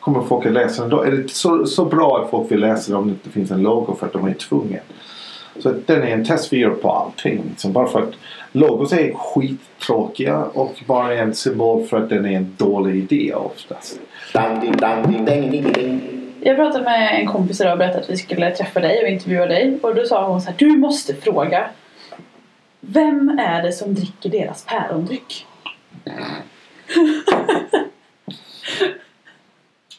Kommer 0.00 0.22
folk 0.22 0.46
att 0.46 0.52
läsa 0.52 0.82
den 0.82 0.90
då? 0.90 1.02
Är 1.02 1.10
det 1.10 1.30
så, 1.30 1.66
så 1.66 1.84
bra 1.84 2.22
att 2.22 2.30
folk 2.30 2.52
vill 2.52 2.60
läsa 2.60 2.92
den 2.92 3.00
om 3.00 3.06
det 3.06 3.12
inte 3.12 3.30
finns 3.30 3.50
en 3.50 3.62
logo 3.62 3.96
för 3.98 4.06
att 4.06 4.12
de 4.12 4.26
är 4.26 4.34
tvungna? 4.34 4.78
Så 5.58 5.74
den 5.86 6.02
är 6.02 6.06
en 6.06 6.24
test 6.24 6.52
vi 6.52 6.58
gör 6.58 6.70
på 6.70 6.90
allting. 6.90 7.42
Liksom 7.50 7.72
bara 7.72 7.86
för 7.86 8.02
att 8.02 8.12
logos 8.52 8.92
är 8.92 9.14
skittråkiga 9.14 10.44
och 10.44 10.82
bara 10.86 11.14
en 11.14 11.34
symbol 11.34 11.86
för 11.86 11.96
att 12.02 12.08
den 12.08 12.26
är 12.26 12.36
en 12.36 12.54
dålig 12.56 12.96
idé 12.96 13.34
oftast. 13.34 14.00
Jag 16.46 16.56
pratade 16.56 16.84
med 16.84 17.20
en 17.20 17.26
kompis 17.26 17.60
idag 17.60 17.72
och 17.72 17.78
berättade 17.78 18.02
att 18.02 18.10
vi 18.10 18.16
skulle 18.16 18.50
träffa 18.50 18.80
dig 18.80 19.02
och 19.02 19.08
intervjua 19.08 19.46
dig. 19.46 19.78
Och 19.82 19.94
då 19.94 20.04
sa 20.04 20.28
hon 20.28 20.40
så 20.40 20.50
här, 20.50 20.56
du 20.58 20.66
måste 20.76 21.14
fråga. 21.14 21.70
Vem 22.80 23.38
är 23.38 23.62
det 23.62 23.72
som 23.72 23.94
dricker 23.94 24.30
deras 24.30 24.64
pärondryck? 24.64 25.46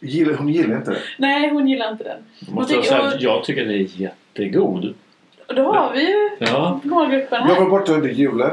Gillar, 0.01 0.33
hon 0.33 0.49
gillar 0.49 0.75
inte 0.77 0.91
det. 0.91 0.99
Nej, 1.17 1.49
hon 1.49 1.67
gillar 1.67 1.91
inte 1.91 2.03
den. 2.03 2.17
Måste 2.55 2.73
jag, 2.73 2.83
tycker- 2.83 2.95
säga, 2.97 3.07
att 3.07 3.21
jag 3.21 3.43
tycker 3.43 3.65
det 3.65 3.73
är 3.73 3.87
jättegod. 4.01 4.93
Och 5.47 5.55
då 5.55 5.63
har 5.73 5.93
vi 5.93 6.01
ju 6.07 6.29
Ja. 6.39 6.79
målgruppen 6.83 7.39
Jag 7.47 7.55
här. 7.55 7.61
var 7.61 7.69
borta 7.69 7.91
under 7.93 8.09
julen. 8.09 8.51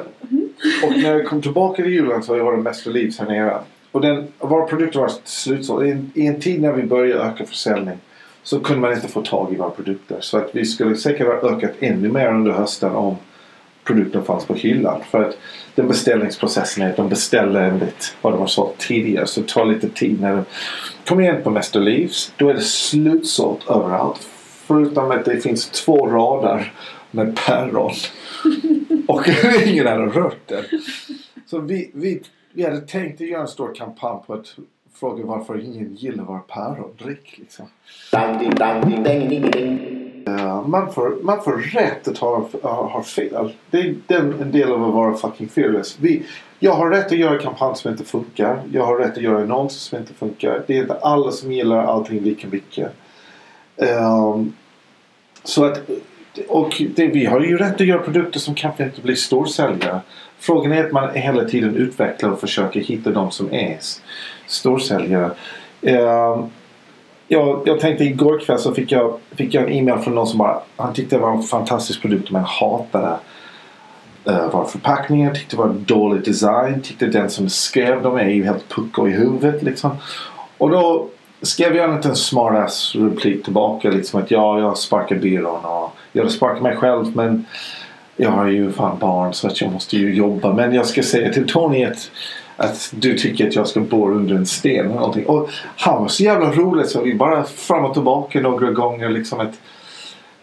Och 0.84 0.90
när 0.96 1.12
jag 1.12 1.26
kom 1.26 1.42
tillbaka 1.42 1.82
till 1.82 1.92
julen 1.92 2.22
så 2.22 2.44
var 2.44 2.52
det 2.52 2.58
Mäster 2.62 2.90
Livs 2.90 3.18
här 3.18 3.26
nere. 3.26 3.58
Och 3.94 4.00
den, 4.00 4.28
våra 4.38 4.66
produkter 4.66 5.00
var 5.00 5.10
slutsålda. 5.24 5.86
I, 5.86 6.04
I 6.14 6.26
en 6.26 6.40
tid 6.40 6.62
när 6.62 6.72
vi 6.72 6.82
började 6.82 7.22
öka 7.22 7.46
försäljning 7.46 7.98
så 8.42 8.60
kunde 8.60 8.80
man 8.80 8.92
inte 8.92 9.08
få 9.08 9.22
tag 9.22 9.52
i 9.52 9.56
våra 9.56 9.70
produkter. 9.70 10.16
Så 10.20 10.38
att 10.38 10.50
vi 10.52 10.64
skulle 10.64 10.96
säkert 10.96 11.26
ha 11.26 11.50
ökat 11.50 11.70
ännu 11.80 12.08
mer 12.08 12.28
under 12.28 12.52
hösten 12.52 12.90
om 12.90 13.16
produkten 13.84 14.24
fanns 14.24 14.44
på 14.44 14.54
hyllan. 14.54 15.00
För 15.10 15.24
att 15.24 15.36
den 15.74 15.88
beställningsprocessen 15.88 16.82
är 16.82 16.90
att 16.90 16.96
de 16.96 17.08
beställer 17.08 17.60
enligt 17.62 18.16
vad 18.22 18.32
de 18.32 18.40
har 18.40 18.46
sålt 18.46 18.78
tidigare. 18.78 19.26
Så 19.26 19.40
det 19.40 19.48
tar 19.48 19.64
lite 19.64 19.88
tid. 19.88 20.20
När 20.20 20.36
de 20.36 20.44
kommer 21.06 21.36
in 21.36 21.42
på 21.42 21.50
Mäster 21.50 21.80
Livs 21.80 22.32
då 22.36 22.48
är 22.48 22.54
det 22.54 22.60
slutsålt 22.60 23.70
överallt. 23.70 24.28
Förutom 24.66 25.10
att 25.10 25.24
det 25.24 25.40
finns 25.40 25.70
två 25.70 26.06
rader 26.06 26.72
med 27.10 27.36
päron. 27.46 27.92
Och 29.06 29.28
ingen 29.66 29.86
hade 29.86 30.06
rört 30.06 30.48
den. 30.48 30.64
Så 31.46 31.58
vi, 31.58 31.90
vi, 31.94 32.22
vi 32.54 32.64
hade 32.64 32.80
tänkt 32.80 33.20
att 33.20 33.26
göra 33.26 33.40
en 33.40 33.48
stor 33.48 33.74
kampanj 33.74 34.20
på 34.26 34.34
att 34.34 34.56
fråga 34.94 35.26
varför 35.26 35.60
ingen 35.60 35.94
gillar 35.94 36.24
våra 36.24 36.38
pärondryck. 36.38 37.38
Liksom. 37.38 37.66
Ja, 40.26 40.62
man, 40.66 40.92
får, 40.92 41.22
man 41.22 41.42
får 41.42 41.52
rätt 41.52 42.08
att 42.08 42.18
ha, 42.18 42.48
ha, 42.62 42.88
ha 42.88 43.02
fel. 43.02 43.52
Det 43.70 43.78
är 43.78 43.94
den, 44.06 44.40
en 44.40 44.52
del 44.52 44.72
av 44.72 44.84
att 44.84 44.94
vara 44.94 45.14
fucking 45.14 45.48
fearless. 45.48 45.98
Vi, 46.00 46.26
jag 46.58 46.72
har 46.72 46.90
rätt 46.90 47.06
att 47.06 47.18
göra 47.18 47.36
en 47.36 47.42
kampanj 47.42 47.76
som 47.76 47.90
inte 47.90 48.04
funkar. 48.04 48.62
Jag 48.72 48.86
har 48.86 48.96
rätt 48.96 49.16
att 49.16 49.22
göra 49.22 49.42
annonser 49.42 49.78
som 49.78 49.98
inte 49.98 50.14
funkar. 50.14 50.64
Det 50.66 50.76
är 50.76 50.82
inte 50.82 50.98
alla 50.98 51.30
som 51.30 51.52
gillar 51.52 51.84
allting 51.84 52.20
lika 52.20 52.48
mycket. 52.48 52.92
Ehm, 53.76 54.52
så 55.44 55.64
att, 55.64 55.80
och 56.48 56.82
det, 56.96 57.06
vi 57.06 57.26
har 57.26 57.40
ju 57.40 57.56
rätt 57.56 57.74
att 57.74 57.86
göra 57.86 58.02
produkter 58.02 58.40
som 58.40 58.54
kanske 58.54 58.84
inte 58.84 59.00
blir 59.00 59.14
storsäljare. 59.14 60.00
Frågan 60.38 60.72
är 60.72 60.84
att 60.84 60.92
man 60.92 61.14
hela 61.14 61.44
tiden 61.44 61.76
utvecklar 61.76 62.30
och 62.30 62.40
försöker 62.40 62.80
hitta 62.80 63.10
de 63.10 63.30
som 63.30 63.54
är 63.54 63.78
storsäljare. 64.46 65.30
Uh, 65.86 66.46
jag, 67.28 67.62
jag 67.64 67.80
tänkte 67.80 68.04
igår 68.04 68.38
kväll 68.38 68.58
så 68.58 68.74
fick 68.74 68.92
jag, 68.92 69.18
fick 69.36 69.54
jag 69.54 69.62
en 69.62 69.72
e-mail 69.72 69.98
från 69.98 70.14
någon 70.14 70.26
som 70.26 70.38
bara 70.38 70.60
han 70.76 70.94
tyckte 70.94 71.16
det 71.16 71.22
var 71.22 71.32
en 71.36 71.42
fantastisk 71.42 72.02
produkt 72.02 72.30
men 72.30 72.44
hatade 72.44 73.16
uh, 74.28 74.50
våra 74.52 74.64
förpackningar, 74.64 75.34
tyckte 75.34 75.56
det 75.56 75.62
var 75.62 75.68
dålig 75.68 76.24
design, 76.24 76.82
tyckte 76.82 77.06
den 77.06 77.30
som 77.30 77.48
skrev 77.48 78.02
dem 78.02 78.16
är 78.16 78.28
ju 78.28 78.44
helt 78.44 78.68
pucko 78.68 79.08
i 79.08 79.10
huvudet 79.10 79.62
liksom. 79.62 79.90
Och 80.58 80.70
då 80.70 81.08
skrev 81.42 81.76
jag 81.76 81.90
en 81.90 81.96
liten 81.96 82.16
smartass 82.16 82.94
replik 82.94 83.44
tillbaka 83.44 83.90
liksom 83.90 84.22
att 84.22 84.30
ja, 84.30 84.60
jag 84.60 84.78
sparkar 84.78 85.16
byrån 85.16 85.64
och 85.64 85.96
jag 86.16 86.30
sparkar 86.30 86.62
mig 86.62 86.76
själv 86.76 87.16
men 87.16 87.46
jag 88.16 88.30
har 88.30 88.46
ju 88.46 88.72
fan 88.72 88.98
barn 88.98 89.34
så 89.34 89.46
att 89.46 89.60
jag 89.60 89.72
måste 89.72 89.96
ju 89.96 90.14
jobba. 90.14 90.52
Men 90.52 90.74
jag 90.74 90.86
ska 90.86 91.02
säga 91.02 91.32
till 91.32 91.46
Tony 91.46 91.84
att, 91.84 92.10
att 92.56 92.92
du 92.96 93.18
tycker 93.18 93.48
att 93.48 93.54
jag 93.54 93.68
ska 93.68 93.80
bo 93.80 94.10
under 94.10 94.34
en 94.34 94.46
sten 94.46 94.86
eller 94.86 94.94
någonting. 94.94 95.26
Och 95.26 95.50
han 95.76 96.02
var 96.02 96.08
så 96.08 96.22
jävla 96.22 96.50
rolig 96.50 96.86
så 96.86 97.02
vi 97.02 97.14
bara 97.14 97.44
fram 97.44 97.84
och 97.84 97.94
tillbaka 97.94 98.40
några 98.40 98.70
gånger 98.70 99.08
liksom 99.08 99.40
att 99.40 99.54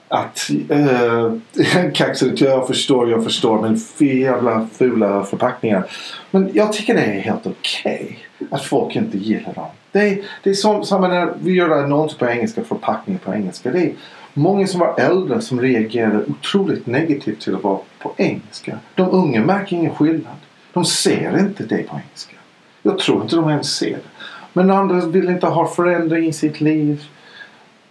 att 0.07 0.49
eh, 0.69 1.25
uh, 1.25 1.91
kaxigt, 1.93 2.41
jag 2.41 2.67
förstår, 2.67 3.09
jag 3.09 3.23
förstår 3.23 3.61
men 3.61 3.77
fy 3.77 4.19
jävla 4.19 4.67
fula 4.77 5.23
förpackningar. 5.23 5.85
Men 6.31 6.49
jag 6.53 6.73
tycker 6.73 6.93
det 6.93 7.01
är 7.01 7.19
helt 7.19 7.47
okej 7.47 8.19
att 8.49 8.63
folk 8.63 8.95
inte 8.95 9.17
gillar 9.17 9.53
dem. 9.53 9.67
Det 9.91 9.99
är, 9.99 10.21
det 10.43 10.49
är 10.49 10.53
som, 10.53 10.85
som 10.85 11.01
när 11.01 11.33
vi 11.41 11.51
gör 11.51 11.69
annonser 11.69 12.17
på 12.17 12.25
engelska, 12.25 12.63
förpackningar 12.63 13.19
på 13.19 13.33
engelska. 13.33 13.71
Det 13.71 13.79
är 13.79 13.91
många 14.33 14.67
som 14.67 14.79
var 14.79 14.99
äldre 14.99 15.41
som 15.41 15.61
reagerade 15.61 16.23
otroligt 16.27 16.87
negativt 16.87 17.41
till 17.41 17.55
att 17.55 17.63
vara 17.63 17.79
på 17.99 18.13
engelska. 18.17 18.77
De 18.95 19.09
unga 19.09 19.45
märker 19.45 19.75
ingen 19.75 19.95
skillnad. 19.95 20.35
De 20.73 20.85
ser 20.85 21.39
inte 21.39 21.63
det 21.63 21.83
på 21.83 21.95
engelska. 21.95 22.35
Jag 22.81 22.99
tror 22.99 23.21
inte 23.21 23.35
de 23.35 23.49
ens 23.49 23.75
ser 23.75 23.89
det. 23.89 24.09
Men 24.53 24.71
andra 24.71 25.05
vill 25.05 25.29
inte 25.29 25.47
ha 25.47 25.67
förändring 25.67 26.25
i 26.25 26.33
sitt 26.33 26.61
liv. 26.61 27.03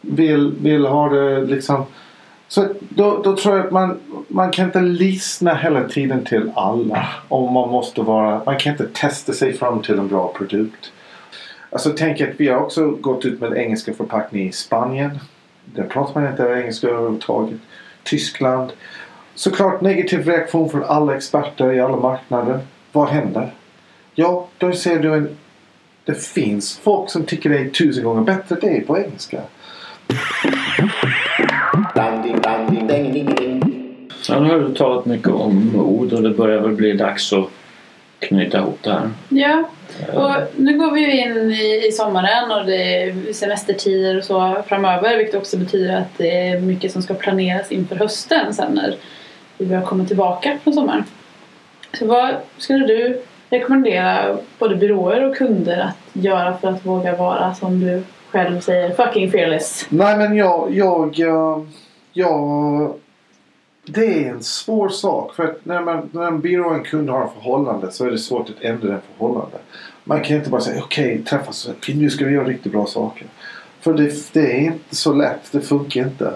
Vill, 0.00 0.54
vill 0.60 0.86
ha 0.86 1.08
det 1.08 1.44
liksom 1.44 1.84
Så 2.48 2.68
då, 2.88 3.22
då 3.22 3.36
tror 3.36 3.56
jag 3.56 3.66
att 3.66 3.72
man, 3.72 3.98
man 4.28 4.50
kan 4.50 4.64
inte 4.64 4.80
lyssna 4.80 5.54
hela 5.54 5.88
tiden 5.88 6.24
till 6.24 6.52
alla. 6.54 7.08
Om 7.28 7.52
man 7.52 7.68
måste 7.68 8.02
vara, 8.02 8.42
man 8.46 8.58
kan 8.58 8.72
inte 8.72 8.88
testa 8.92 9.32
sig 9.32 9.52
fram 9.52 9.82
till 9.82 9.98
en 9.98 10.08
bra 10.08 10.32
produkt. 10.36 10.92
Alltså 11.70 11.92
tänk 11.96 12.20
att 12.20 12.28
vi 12.36 12.48
har 12.48 12.56
också 12.56 12.90
gått 12.90 13.24
ut 13.24 13.40
med 13.40 13.52
engelska 13.52 13.94
förpackning 13.94 14.48
i 14.48 14.52
Spanien. 14.52 15.18
Där 15.64 15.84
pratar 15.84 16.20
man 16.20 16.30
inte 16.30 16.42
engelska 16.42 16.88
överhuvudtaget. 16.88 17.60
Tyskland. 18.02 18.72
Såklart 19.34 19.80
negativ 19.80 20.26
reaktion 20.26 20.70
från 20.70 20.84
alla 20.84 21.16
experter 21.16 21.72
i 21.72 21.80
alla 21.80 21.96
marknader. 21.96 22.60
Vad 22.92 23.08
händer? 23.08 23.50
Ja, 24.14 24.48
då 24.58 24.72
ser 24.72 24.98
du 24.98 25.14
en... 25.14 25.36
Det 26.04 26.22
finns 26.22 26.78
folk 26.78 27.10
som 27.10 27.24
tycker 27.24 27.50
det 27.50 27.58
är 27.58 27.68
tusen 27.68 28.04
gånger 28.04 28.22
bättre 28.22 28.56
det 28.60 28.76
är 28.76 28.80
på 28.80 28.98
engelska. 28.98 29.40
Ja, 34.28 34.40
nu 34.40 34.50
har 34.50 34.58
du 34.58 34.74
talat 34.74 35.06
mycket 35.06 35.28
om 35.28 35.72
mod 35.72 36.12
och 36.12 36.22
det 36.22 36.30
börjar 36.30 36.60
väl 36.60 36.72
bli 36.72 36.92
dags 36.92 37.32
att 37.32 37.48
knyta 38.20 38.58
ihop 38.58 38.78
det 38.82 38.90
här. 38.92 39.10
Ja, 39.28 39.64
och 40.14 40.30
nu 40.56 40.78
går 40.78 40.92
vi 40.92 41.00
ju 41.00 41.20
in 41.20 41.50
i, 41.50 41.86
i 41.88 41.92
sommaren 41.92 42.50
och 42.50 42.66
det 42.66 43.02
är 43.02 43.32
semestertider 43.32 44.18
och 44.18 44.24
så 44.24 44.62
framöver 44.66 45.16
vilket 45.16 45.34
också 45.34 45.56
betyder 45.56 45.96
att 45.96 46.18
det 46.18 46.48
är 46.48 46.60
mycket 46.60 46.92
som 46.92 47.02
ska 47.02 47.14
planeras 47.14 47.72
inför 47.72 47.96
hösten 47.96 48.54
sen 48.54 48.72
när 48.74 48.96
vi 49.58 49.66
börjar 49.66 49.82
komma 49.82 50.04
tillbaka 50.04 50.58
från 50.62 50.74
sommaren. 50.74 51.04
Så 51.98 52.06
vad 52.06 52.34
skulle 52.56 52.86
du 52.86 53.22
rekommendera 53.50 54.36
både 54.58 54.76
byråer 54.76 55.24
och 55.24 55.36
kunder 55.36 55.78
att 55.78 56.22
göra 56.22 56.56
för 56.58 56.68
att 56.68 56.86
våga 56.86 57.16
vara 57.16 57.54
som 57.54 57.80
du 57.80 58.02
själv 58.30 58.60
säger 58.60 58.90
fucking 58.90 59.30
fearless? 59.30 59.86
Nej 59.88 60.16
men 60.16 60.36
jag, 60.36 60.68
jag, 60.70 61.20
eh, 61.20 61.64
jag... 62.12 62.94
Det 63.86 64.24
är 64.24 64.30
en 64.30 64.42
svår 64.42 64.88
sak. 64.88 65.34
För 65.34 65.44
att 65.44 65.64
när, 65.64 65.80
man, 65.80 66.10
när 66.12 66.26
en 66.26 66.40
byrå 66.40 66.68
och 66.68 66.74
en 66.74 66.84
kund 66.84 67.10
har 67.10 67.22
en 67.22 67.28
förhållande 67.34 67.92
så 67.92 68.06
är 68.06 68.10
det 68.10 68.18
svårt 68.18 68.50
att 68.50 68.60
ändra 68.60 68.88
det 68.88 69.00
förhållandet. 69.16 69.62
Man 70.04 70.20
kan 70.20 70.36
inte 70.36 70.50
bara 70.50 70.60
säga 70.60 70.82
okej 70.82 71.12
okay, 71.12 71.24
träffas, 71.24 71.68
nu 71.88 72.10
ska 72.10 72.24
vi 72.24 72.32
göra 72.32 72.48
riktigt 72.48 72.72
bra 72.72 72.86
saker. 72.86 73.26
För 73.80 73.94
det, 73.94 74.32
det 74.32 74.52
är 74.52 74.60
inte 74.60 74.96
så 74.96 75.12
lätt. 75.12 75.52
Det 75.52 75.60
funkar 75.60 76.00
inte. 76.00 76.34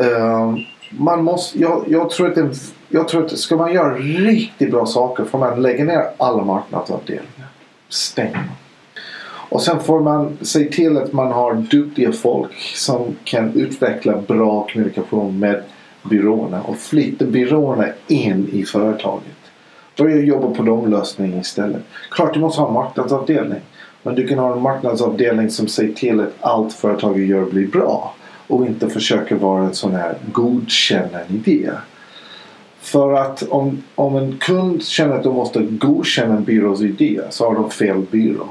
Uh, 0.00 0.56
man 0.90 1.24
måste, 1.24 1.58
jag, 1.58 1.84
jag, 1.88 2.10
tror 2.10 2.28
att 2.28 2.34
det, 2.34 2.50
jag 2.88 3.08
tror 3.08 3.24
att 3.24 3.38
ska 3.38 3.56
man 3.56 3.72
göra 3.72 3.94
riktigt 3.98 4.70
bra 4.70 4.86
saker 4.86 5.24
får 5.24 5.38
man 5.38 5.62
lägga 5.62 5.84
ner 5.84 6.04
alla 6.16 6.44
marknadsavdelningar. 6.44 7.48
Stänga. 7.88 8.44
Och 9.48 9.62
sen 9.62 9.80
får 9.80 10.00
man 10.00 10.38
se 10.42 10.64
till 10.64 10.96
att 10.96 11.12
man 11.12 11.32
har 11.32 11.54
duktiga 11.54 12.12
folk 12.12 12.52
som 12.74 13.16
kan 13.24 13.54
utveckla 13.54 14.16
bra 14.16 14.68
kommunikation 14.72 15.38
med 15.38 15.62
byråerna 16.10 16.62
och 16.62 16.76
flytta 16.76 17.24
byråerna 17.24 17.86
in 18.06 18.48
i 18.52 18.64
företaget. 18.64 19.36
Börja 19.96 20.22
jobba 20.22 20.54
på 20.54 20.62
de 20.62 20.90
lösningarna 20.90 21.40
istället. 21.40 21.82
Klart 22.10 22.34
du 22.34 22.40
måste 22.40 22.60
ha 22.60 22.68
en 22.68 22.74
marknadsavdelning. 22.74 23.60
Men 24.02 24.14
du 24.14 24.28
kan 24.28 24.38
ha 24.38 24.52
en 24.56 24.62
marknadsavdelning 24.62 25.50
som 25.50 25.68
ser 25.68 25.88
till 25.88 26.20
att 26.20 26.34
allt 26.40 26.72
företaget 26.72 27.26
gör 27.26 27.44
blir 27.44 27.66
bra. 27.66 28.14
Och 28.46 28.66
inte 28.66 28.88
försöker 28.88 29.36
vara 29.36 29.64
en 29.64 29.74
sån 29.74 29.94
här 29.94 30.14
godkänna 30.32 31.20
en 31.28 31.34
idé. 31.34 31.70
För 32.80 33.12
att 33.12 33.42
om, 33.42 33.82
om 33.94 34.16
en 34.16 34.38
kund 34.38 34.84
känner 34.84 35.14
att 35.14 35.22
de 35.22 35.34
måste 35.34 35.62
godkänna 35.62 36.36
en 36.36 36.44
byrås 36.44 36.82
idé 36.82 37.20
så 37.30 37.46
har 37.46 37.54
de 37.54 37.70
fel 37.70 38.02
byrå. 38.10 38.48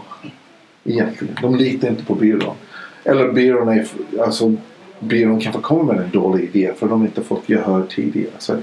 Egentligen. 0.83 1.35
De 1.41 1.55
litar 1.55 1.87
inte 1.87 2.03
på 2.05 2.15
byrån. 2.15 2.55
Eller 3.03 3.31
byrån 3.31 3.69
är, 3.69 3.87
alltså 4.21 4.55
byrån 4.99 5.39
kanske 5.39 5.61
kommer 5.61 5.93
med 5.93 6.03
en 6.03 6.11
dålig 6.11 6.43
idé 6.43 6.71
för 6.77 6.87
de 6.87 7.05
inte 7.05 7.23
fått 7.23 7.49
gehör 7.49 7.83
tidigare. 7.89 8.33
Så 8.37 8.57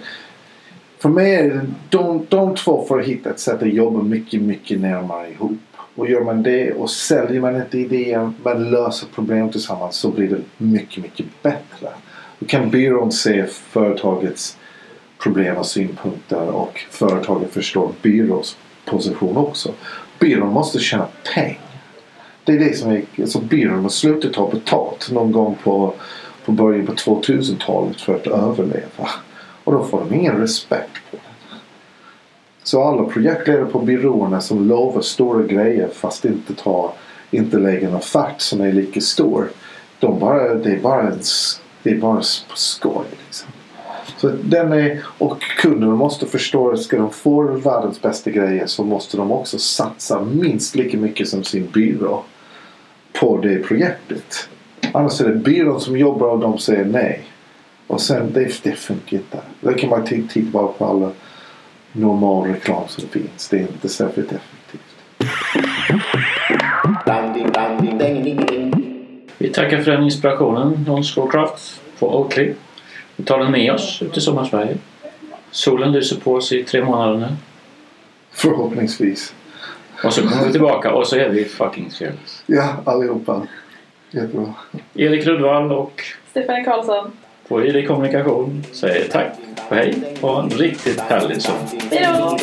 för 0.99 1.09
mig 1.09 1.35
är 1.35 1.49
det 1.49 1.67
de, 1.91 2.27
de 2.29 2.55
två 2.55 2.85
får 2.89 3.01
hitta 3.01 3.31
ett 3.31 3.41
sätt 3.41 3.63
att 3.63 3.73
jobba 3.73 4.03
mycket, 4.03 4.43
mycket 4.43 4.81
närmare 4.81 5.31
ihop. 5.31 5.59
Och 5.95 6.11
gör 6.11 6.21
man 6.21 6.43
det 6.43 6.73
och 6.73 6.91
säljer 6.91 7.41
man 7.41 7.57
inte 7.57 7.79
idén 7.79 8.35
men 8.45 8.71
löser 8.71 9.07
problem 9.15 9.51
tillsammans 9.51 9.97
så 9.97 10.11
blir 10.11 10.29
det 10.29 10.65
mycket, 10.65 11.03
mycket 11.03 11.27
bättre. 11.43 11.89
Då 12.39 12.47
kan 12.47 12.71
byrån 12.71 13.13
se 13.13 13.47
företagets 13.47 14.59
problem 15.19 15.57
och 15.57 15.67
synpunkter 15.67 16.49
och 16.49 16.81
företaget 16.91 17.53
förstår 17.53 17.93
byråns 18.03 18.57
position 18.85 19.37
också. 19.37 19.73
Byrån 20.19 20.53
måste 20.53 20.79
tjäna 20.79 21.07
pengar. 21.35 21.59
Det 22.45 22.53
är 22.53 22.59
det 22.59 22.77
som 22.77 22.91
är, 22.91 23.03
alltså 23.21 23.41
byrån 23.41 23.83
har 23.83 23.89
slutat 23.89 24.33
ta 24.33 24.51
betalt 24.51 25.11
någon 25.13 25.33
gång 25.33 25.57
på, 25.63 25.95
på 26.45 26.53
början 26.53 26.87
på 26.87 26.93
2000-talet 26.93 28.01
för 28.01 28.15
att 28.15 28.27
överleva. 28.27 29.09
Och 29.65 29.73
då 29.73 29.85
får 29.85 30.05
de 30.09 30.15
ingen 30.15 30.37
respekt 30.37 31.01
på 31.11 31.17
det. 31.17 31.57
Så 32.63 32.83
alla 32.83 33.05
projektledare 33.05 33.67
på 33.67 33.79
byråerna 33.79 34.41
som 34.41 34.69
lovar 34.69 35.01
stora 35.01 35.43
grejer 35.43 35.89
fast 35.89 36.25
inte 36.25 36.55
tar 36.55 36.93
inte 37.33 37.59
lägger 37.59 37.89
en 37.89 38.01
fart 38.01 38.41
som 38.41 38.61
är 38.61 38.73
lika 38.73 39.01
stor. 39.01 39.51
De 39.99 40.19
bara, 40.19 40.55
det 40.55 40.73
är 40.73 40.81
bara 40.81 41.03
en, 41.03 41.21
det 41.83 41.91
är 41.91 41.99
bara 41.99 42.17
på 42.49 42.57
skoj 42.57 43.05
liksom. 43.27 43.49
Så 44.17 44.29
den 44.43 44.73
är, 44.73 45.03
och 45.19 45.41
kunderna 45.41 45.95
måste 45.95 46.27
förstå 46.27 46.71
att 46.71 46.81
ska 46.81 46.97
de 46.97 47.11
få 47.11 47.43
världens 47.43 48.03
bästa 48.03 48.31
grejer 48.31 48.67
så 48.67 48.85
måste 48.85 49.17
de 49.17 49.33
också 49.33 49.59
satsa 49.59 50.21
minst 50.21 50.75
lika 50.75 50.97
mycket 50.97 51.29
som 51.29 51.45
sin 51.45 51.67
byrå 51.67 52.25
på 53.21 53.39
det 53.39 53.59
projektet. 53.59 54.49
Annars 54.93 55.21
är 55.21 55.29
det 55.29 55.35
byrån 55.35 55.81
som 55.81 55.97
jobbar 55.97 56.29
och 56.29 56.39
de 56.39 56.59
säger 56.59 56.85
nej. 56.85 57.21
Och 57.87 58.01
sen 58.01 58.33
det, 58.33 58.63
det 58.63 58.73
funkar 58.73 59.17
inte. 59.17 59.41
Det 59.61 59.75
kan 59.75 59.91
man 59.91 60.05
titta 60.05 60.41
bara 60.41 60.69
på 60.69 60.85
alla 60.87 61.11
normal 61.93 62.49
reklam 62.49 62.83
som 62.89 63.09
finns. 63.09 63.49
Det 63.49 63.57
är 63.57 63.61
inte 63.61 63.89
särskilt 63.89 64.33
effektivt. 64.33 64.81
Vi 69.39 69.49
tackar 69.49 69.83
för 69.83 69.91
den 69.91 70.03
inspirationen, 70.03 70.85
Don 70.85 71.03
Schoolcraft 71.03 71.81
på 71.99 72.21
Oakley. 72.21 72.55
Vi 73.17 73.25
tar 73.25 73.39
den 73.39 73.53
med 73.53 73.73
oss 73.73 74.03
ut 74.03 74.17
i 74.17 74.21
sommarsverige. 74.21 74.77
Solen 75.51 75.93
lyser 75.93 76.17
på 76.17 76.35
oss 76.35 76.53
i 76.53 76.65
tre 76.65 76.85
månader 76.85 77.19
nu. 77.19 77.37
Förhoppningsvis. 78.31 79.35
Och 80.05 80.13
så 80.13 80.29
kommer 80.29 80.47
vi 80.47 80.53
tillbaka 80.53 80.93
och 80.93 81.07
så 81.07 81.17
är 81.17 81.29
vi 81.29 81.45
fucking 81.45 81.91
fearless. 81.91 82.43
Ja, 82.47 82.77
allihopa. 82.85 83.43
Jättebra. 84.15 84.55
Erik 84.95 85.27
Rudvall 85.27 85.73
och 85.73 86.03
Stefanie 86.31 86.65
Karlsson. 86.65 87.13
på 87.49 87.65
ID 87.65 87.89
Kommunikation 87.89 88.65
säger 88.73 89.09
tack 89.09 89.33
och 89.69 89.77
hej 89.77 89.95
och 90.21 90.43
en 90.43 90.51
riktigt 90.51 91.01
härlig 91.01 91.43
sommar. 91.43 91.69
Hej 91.91 92.09
då! 92.19 92.39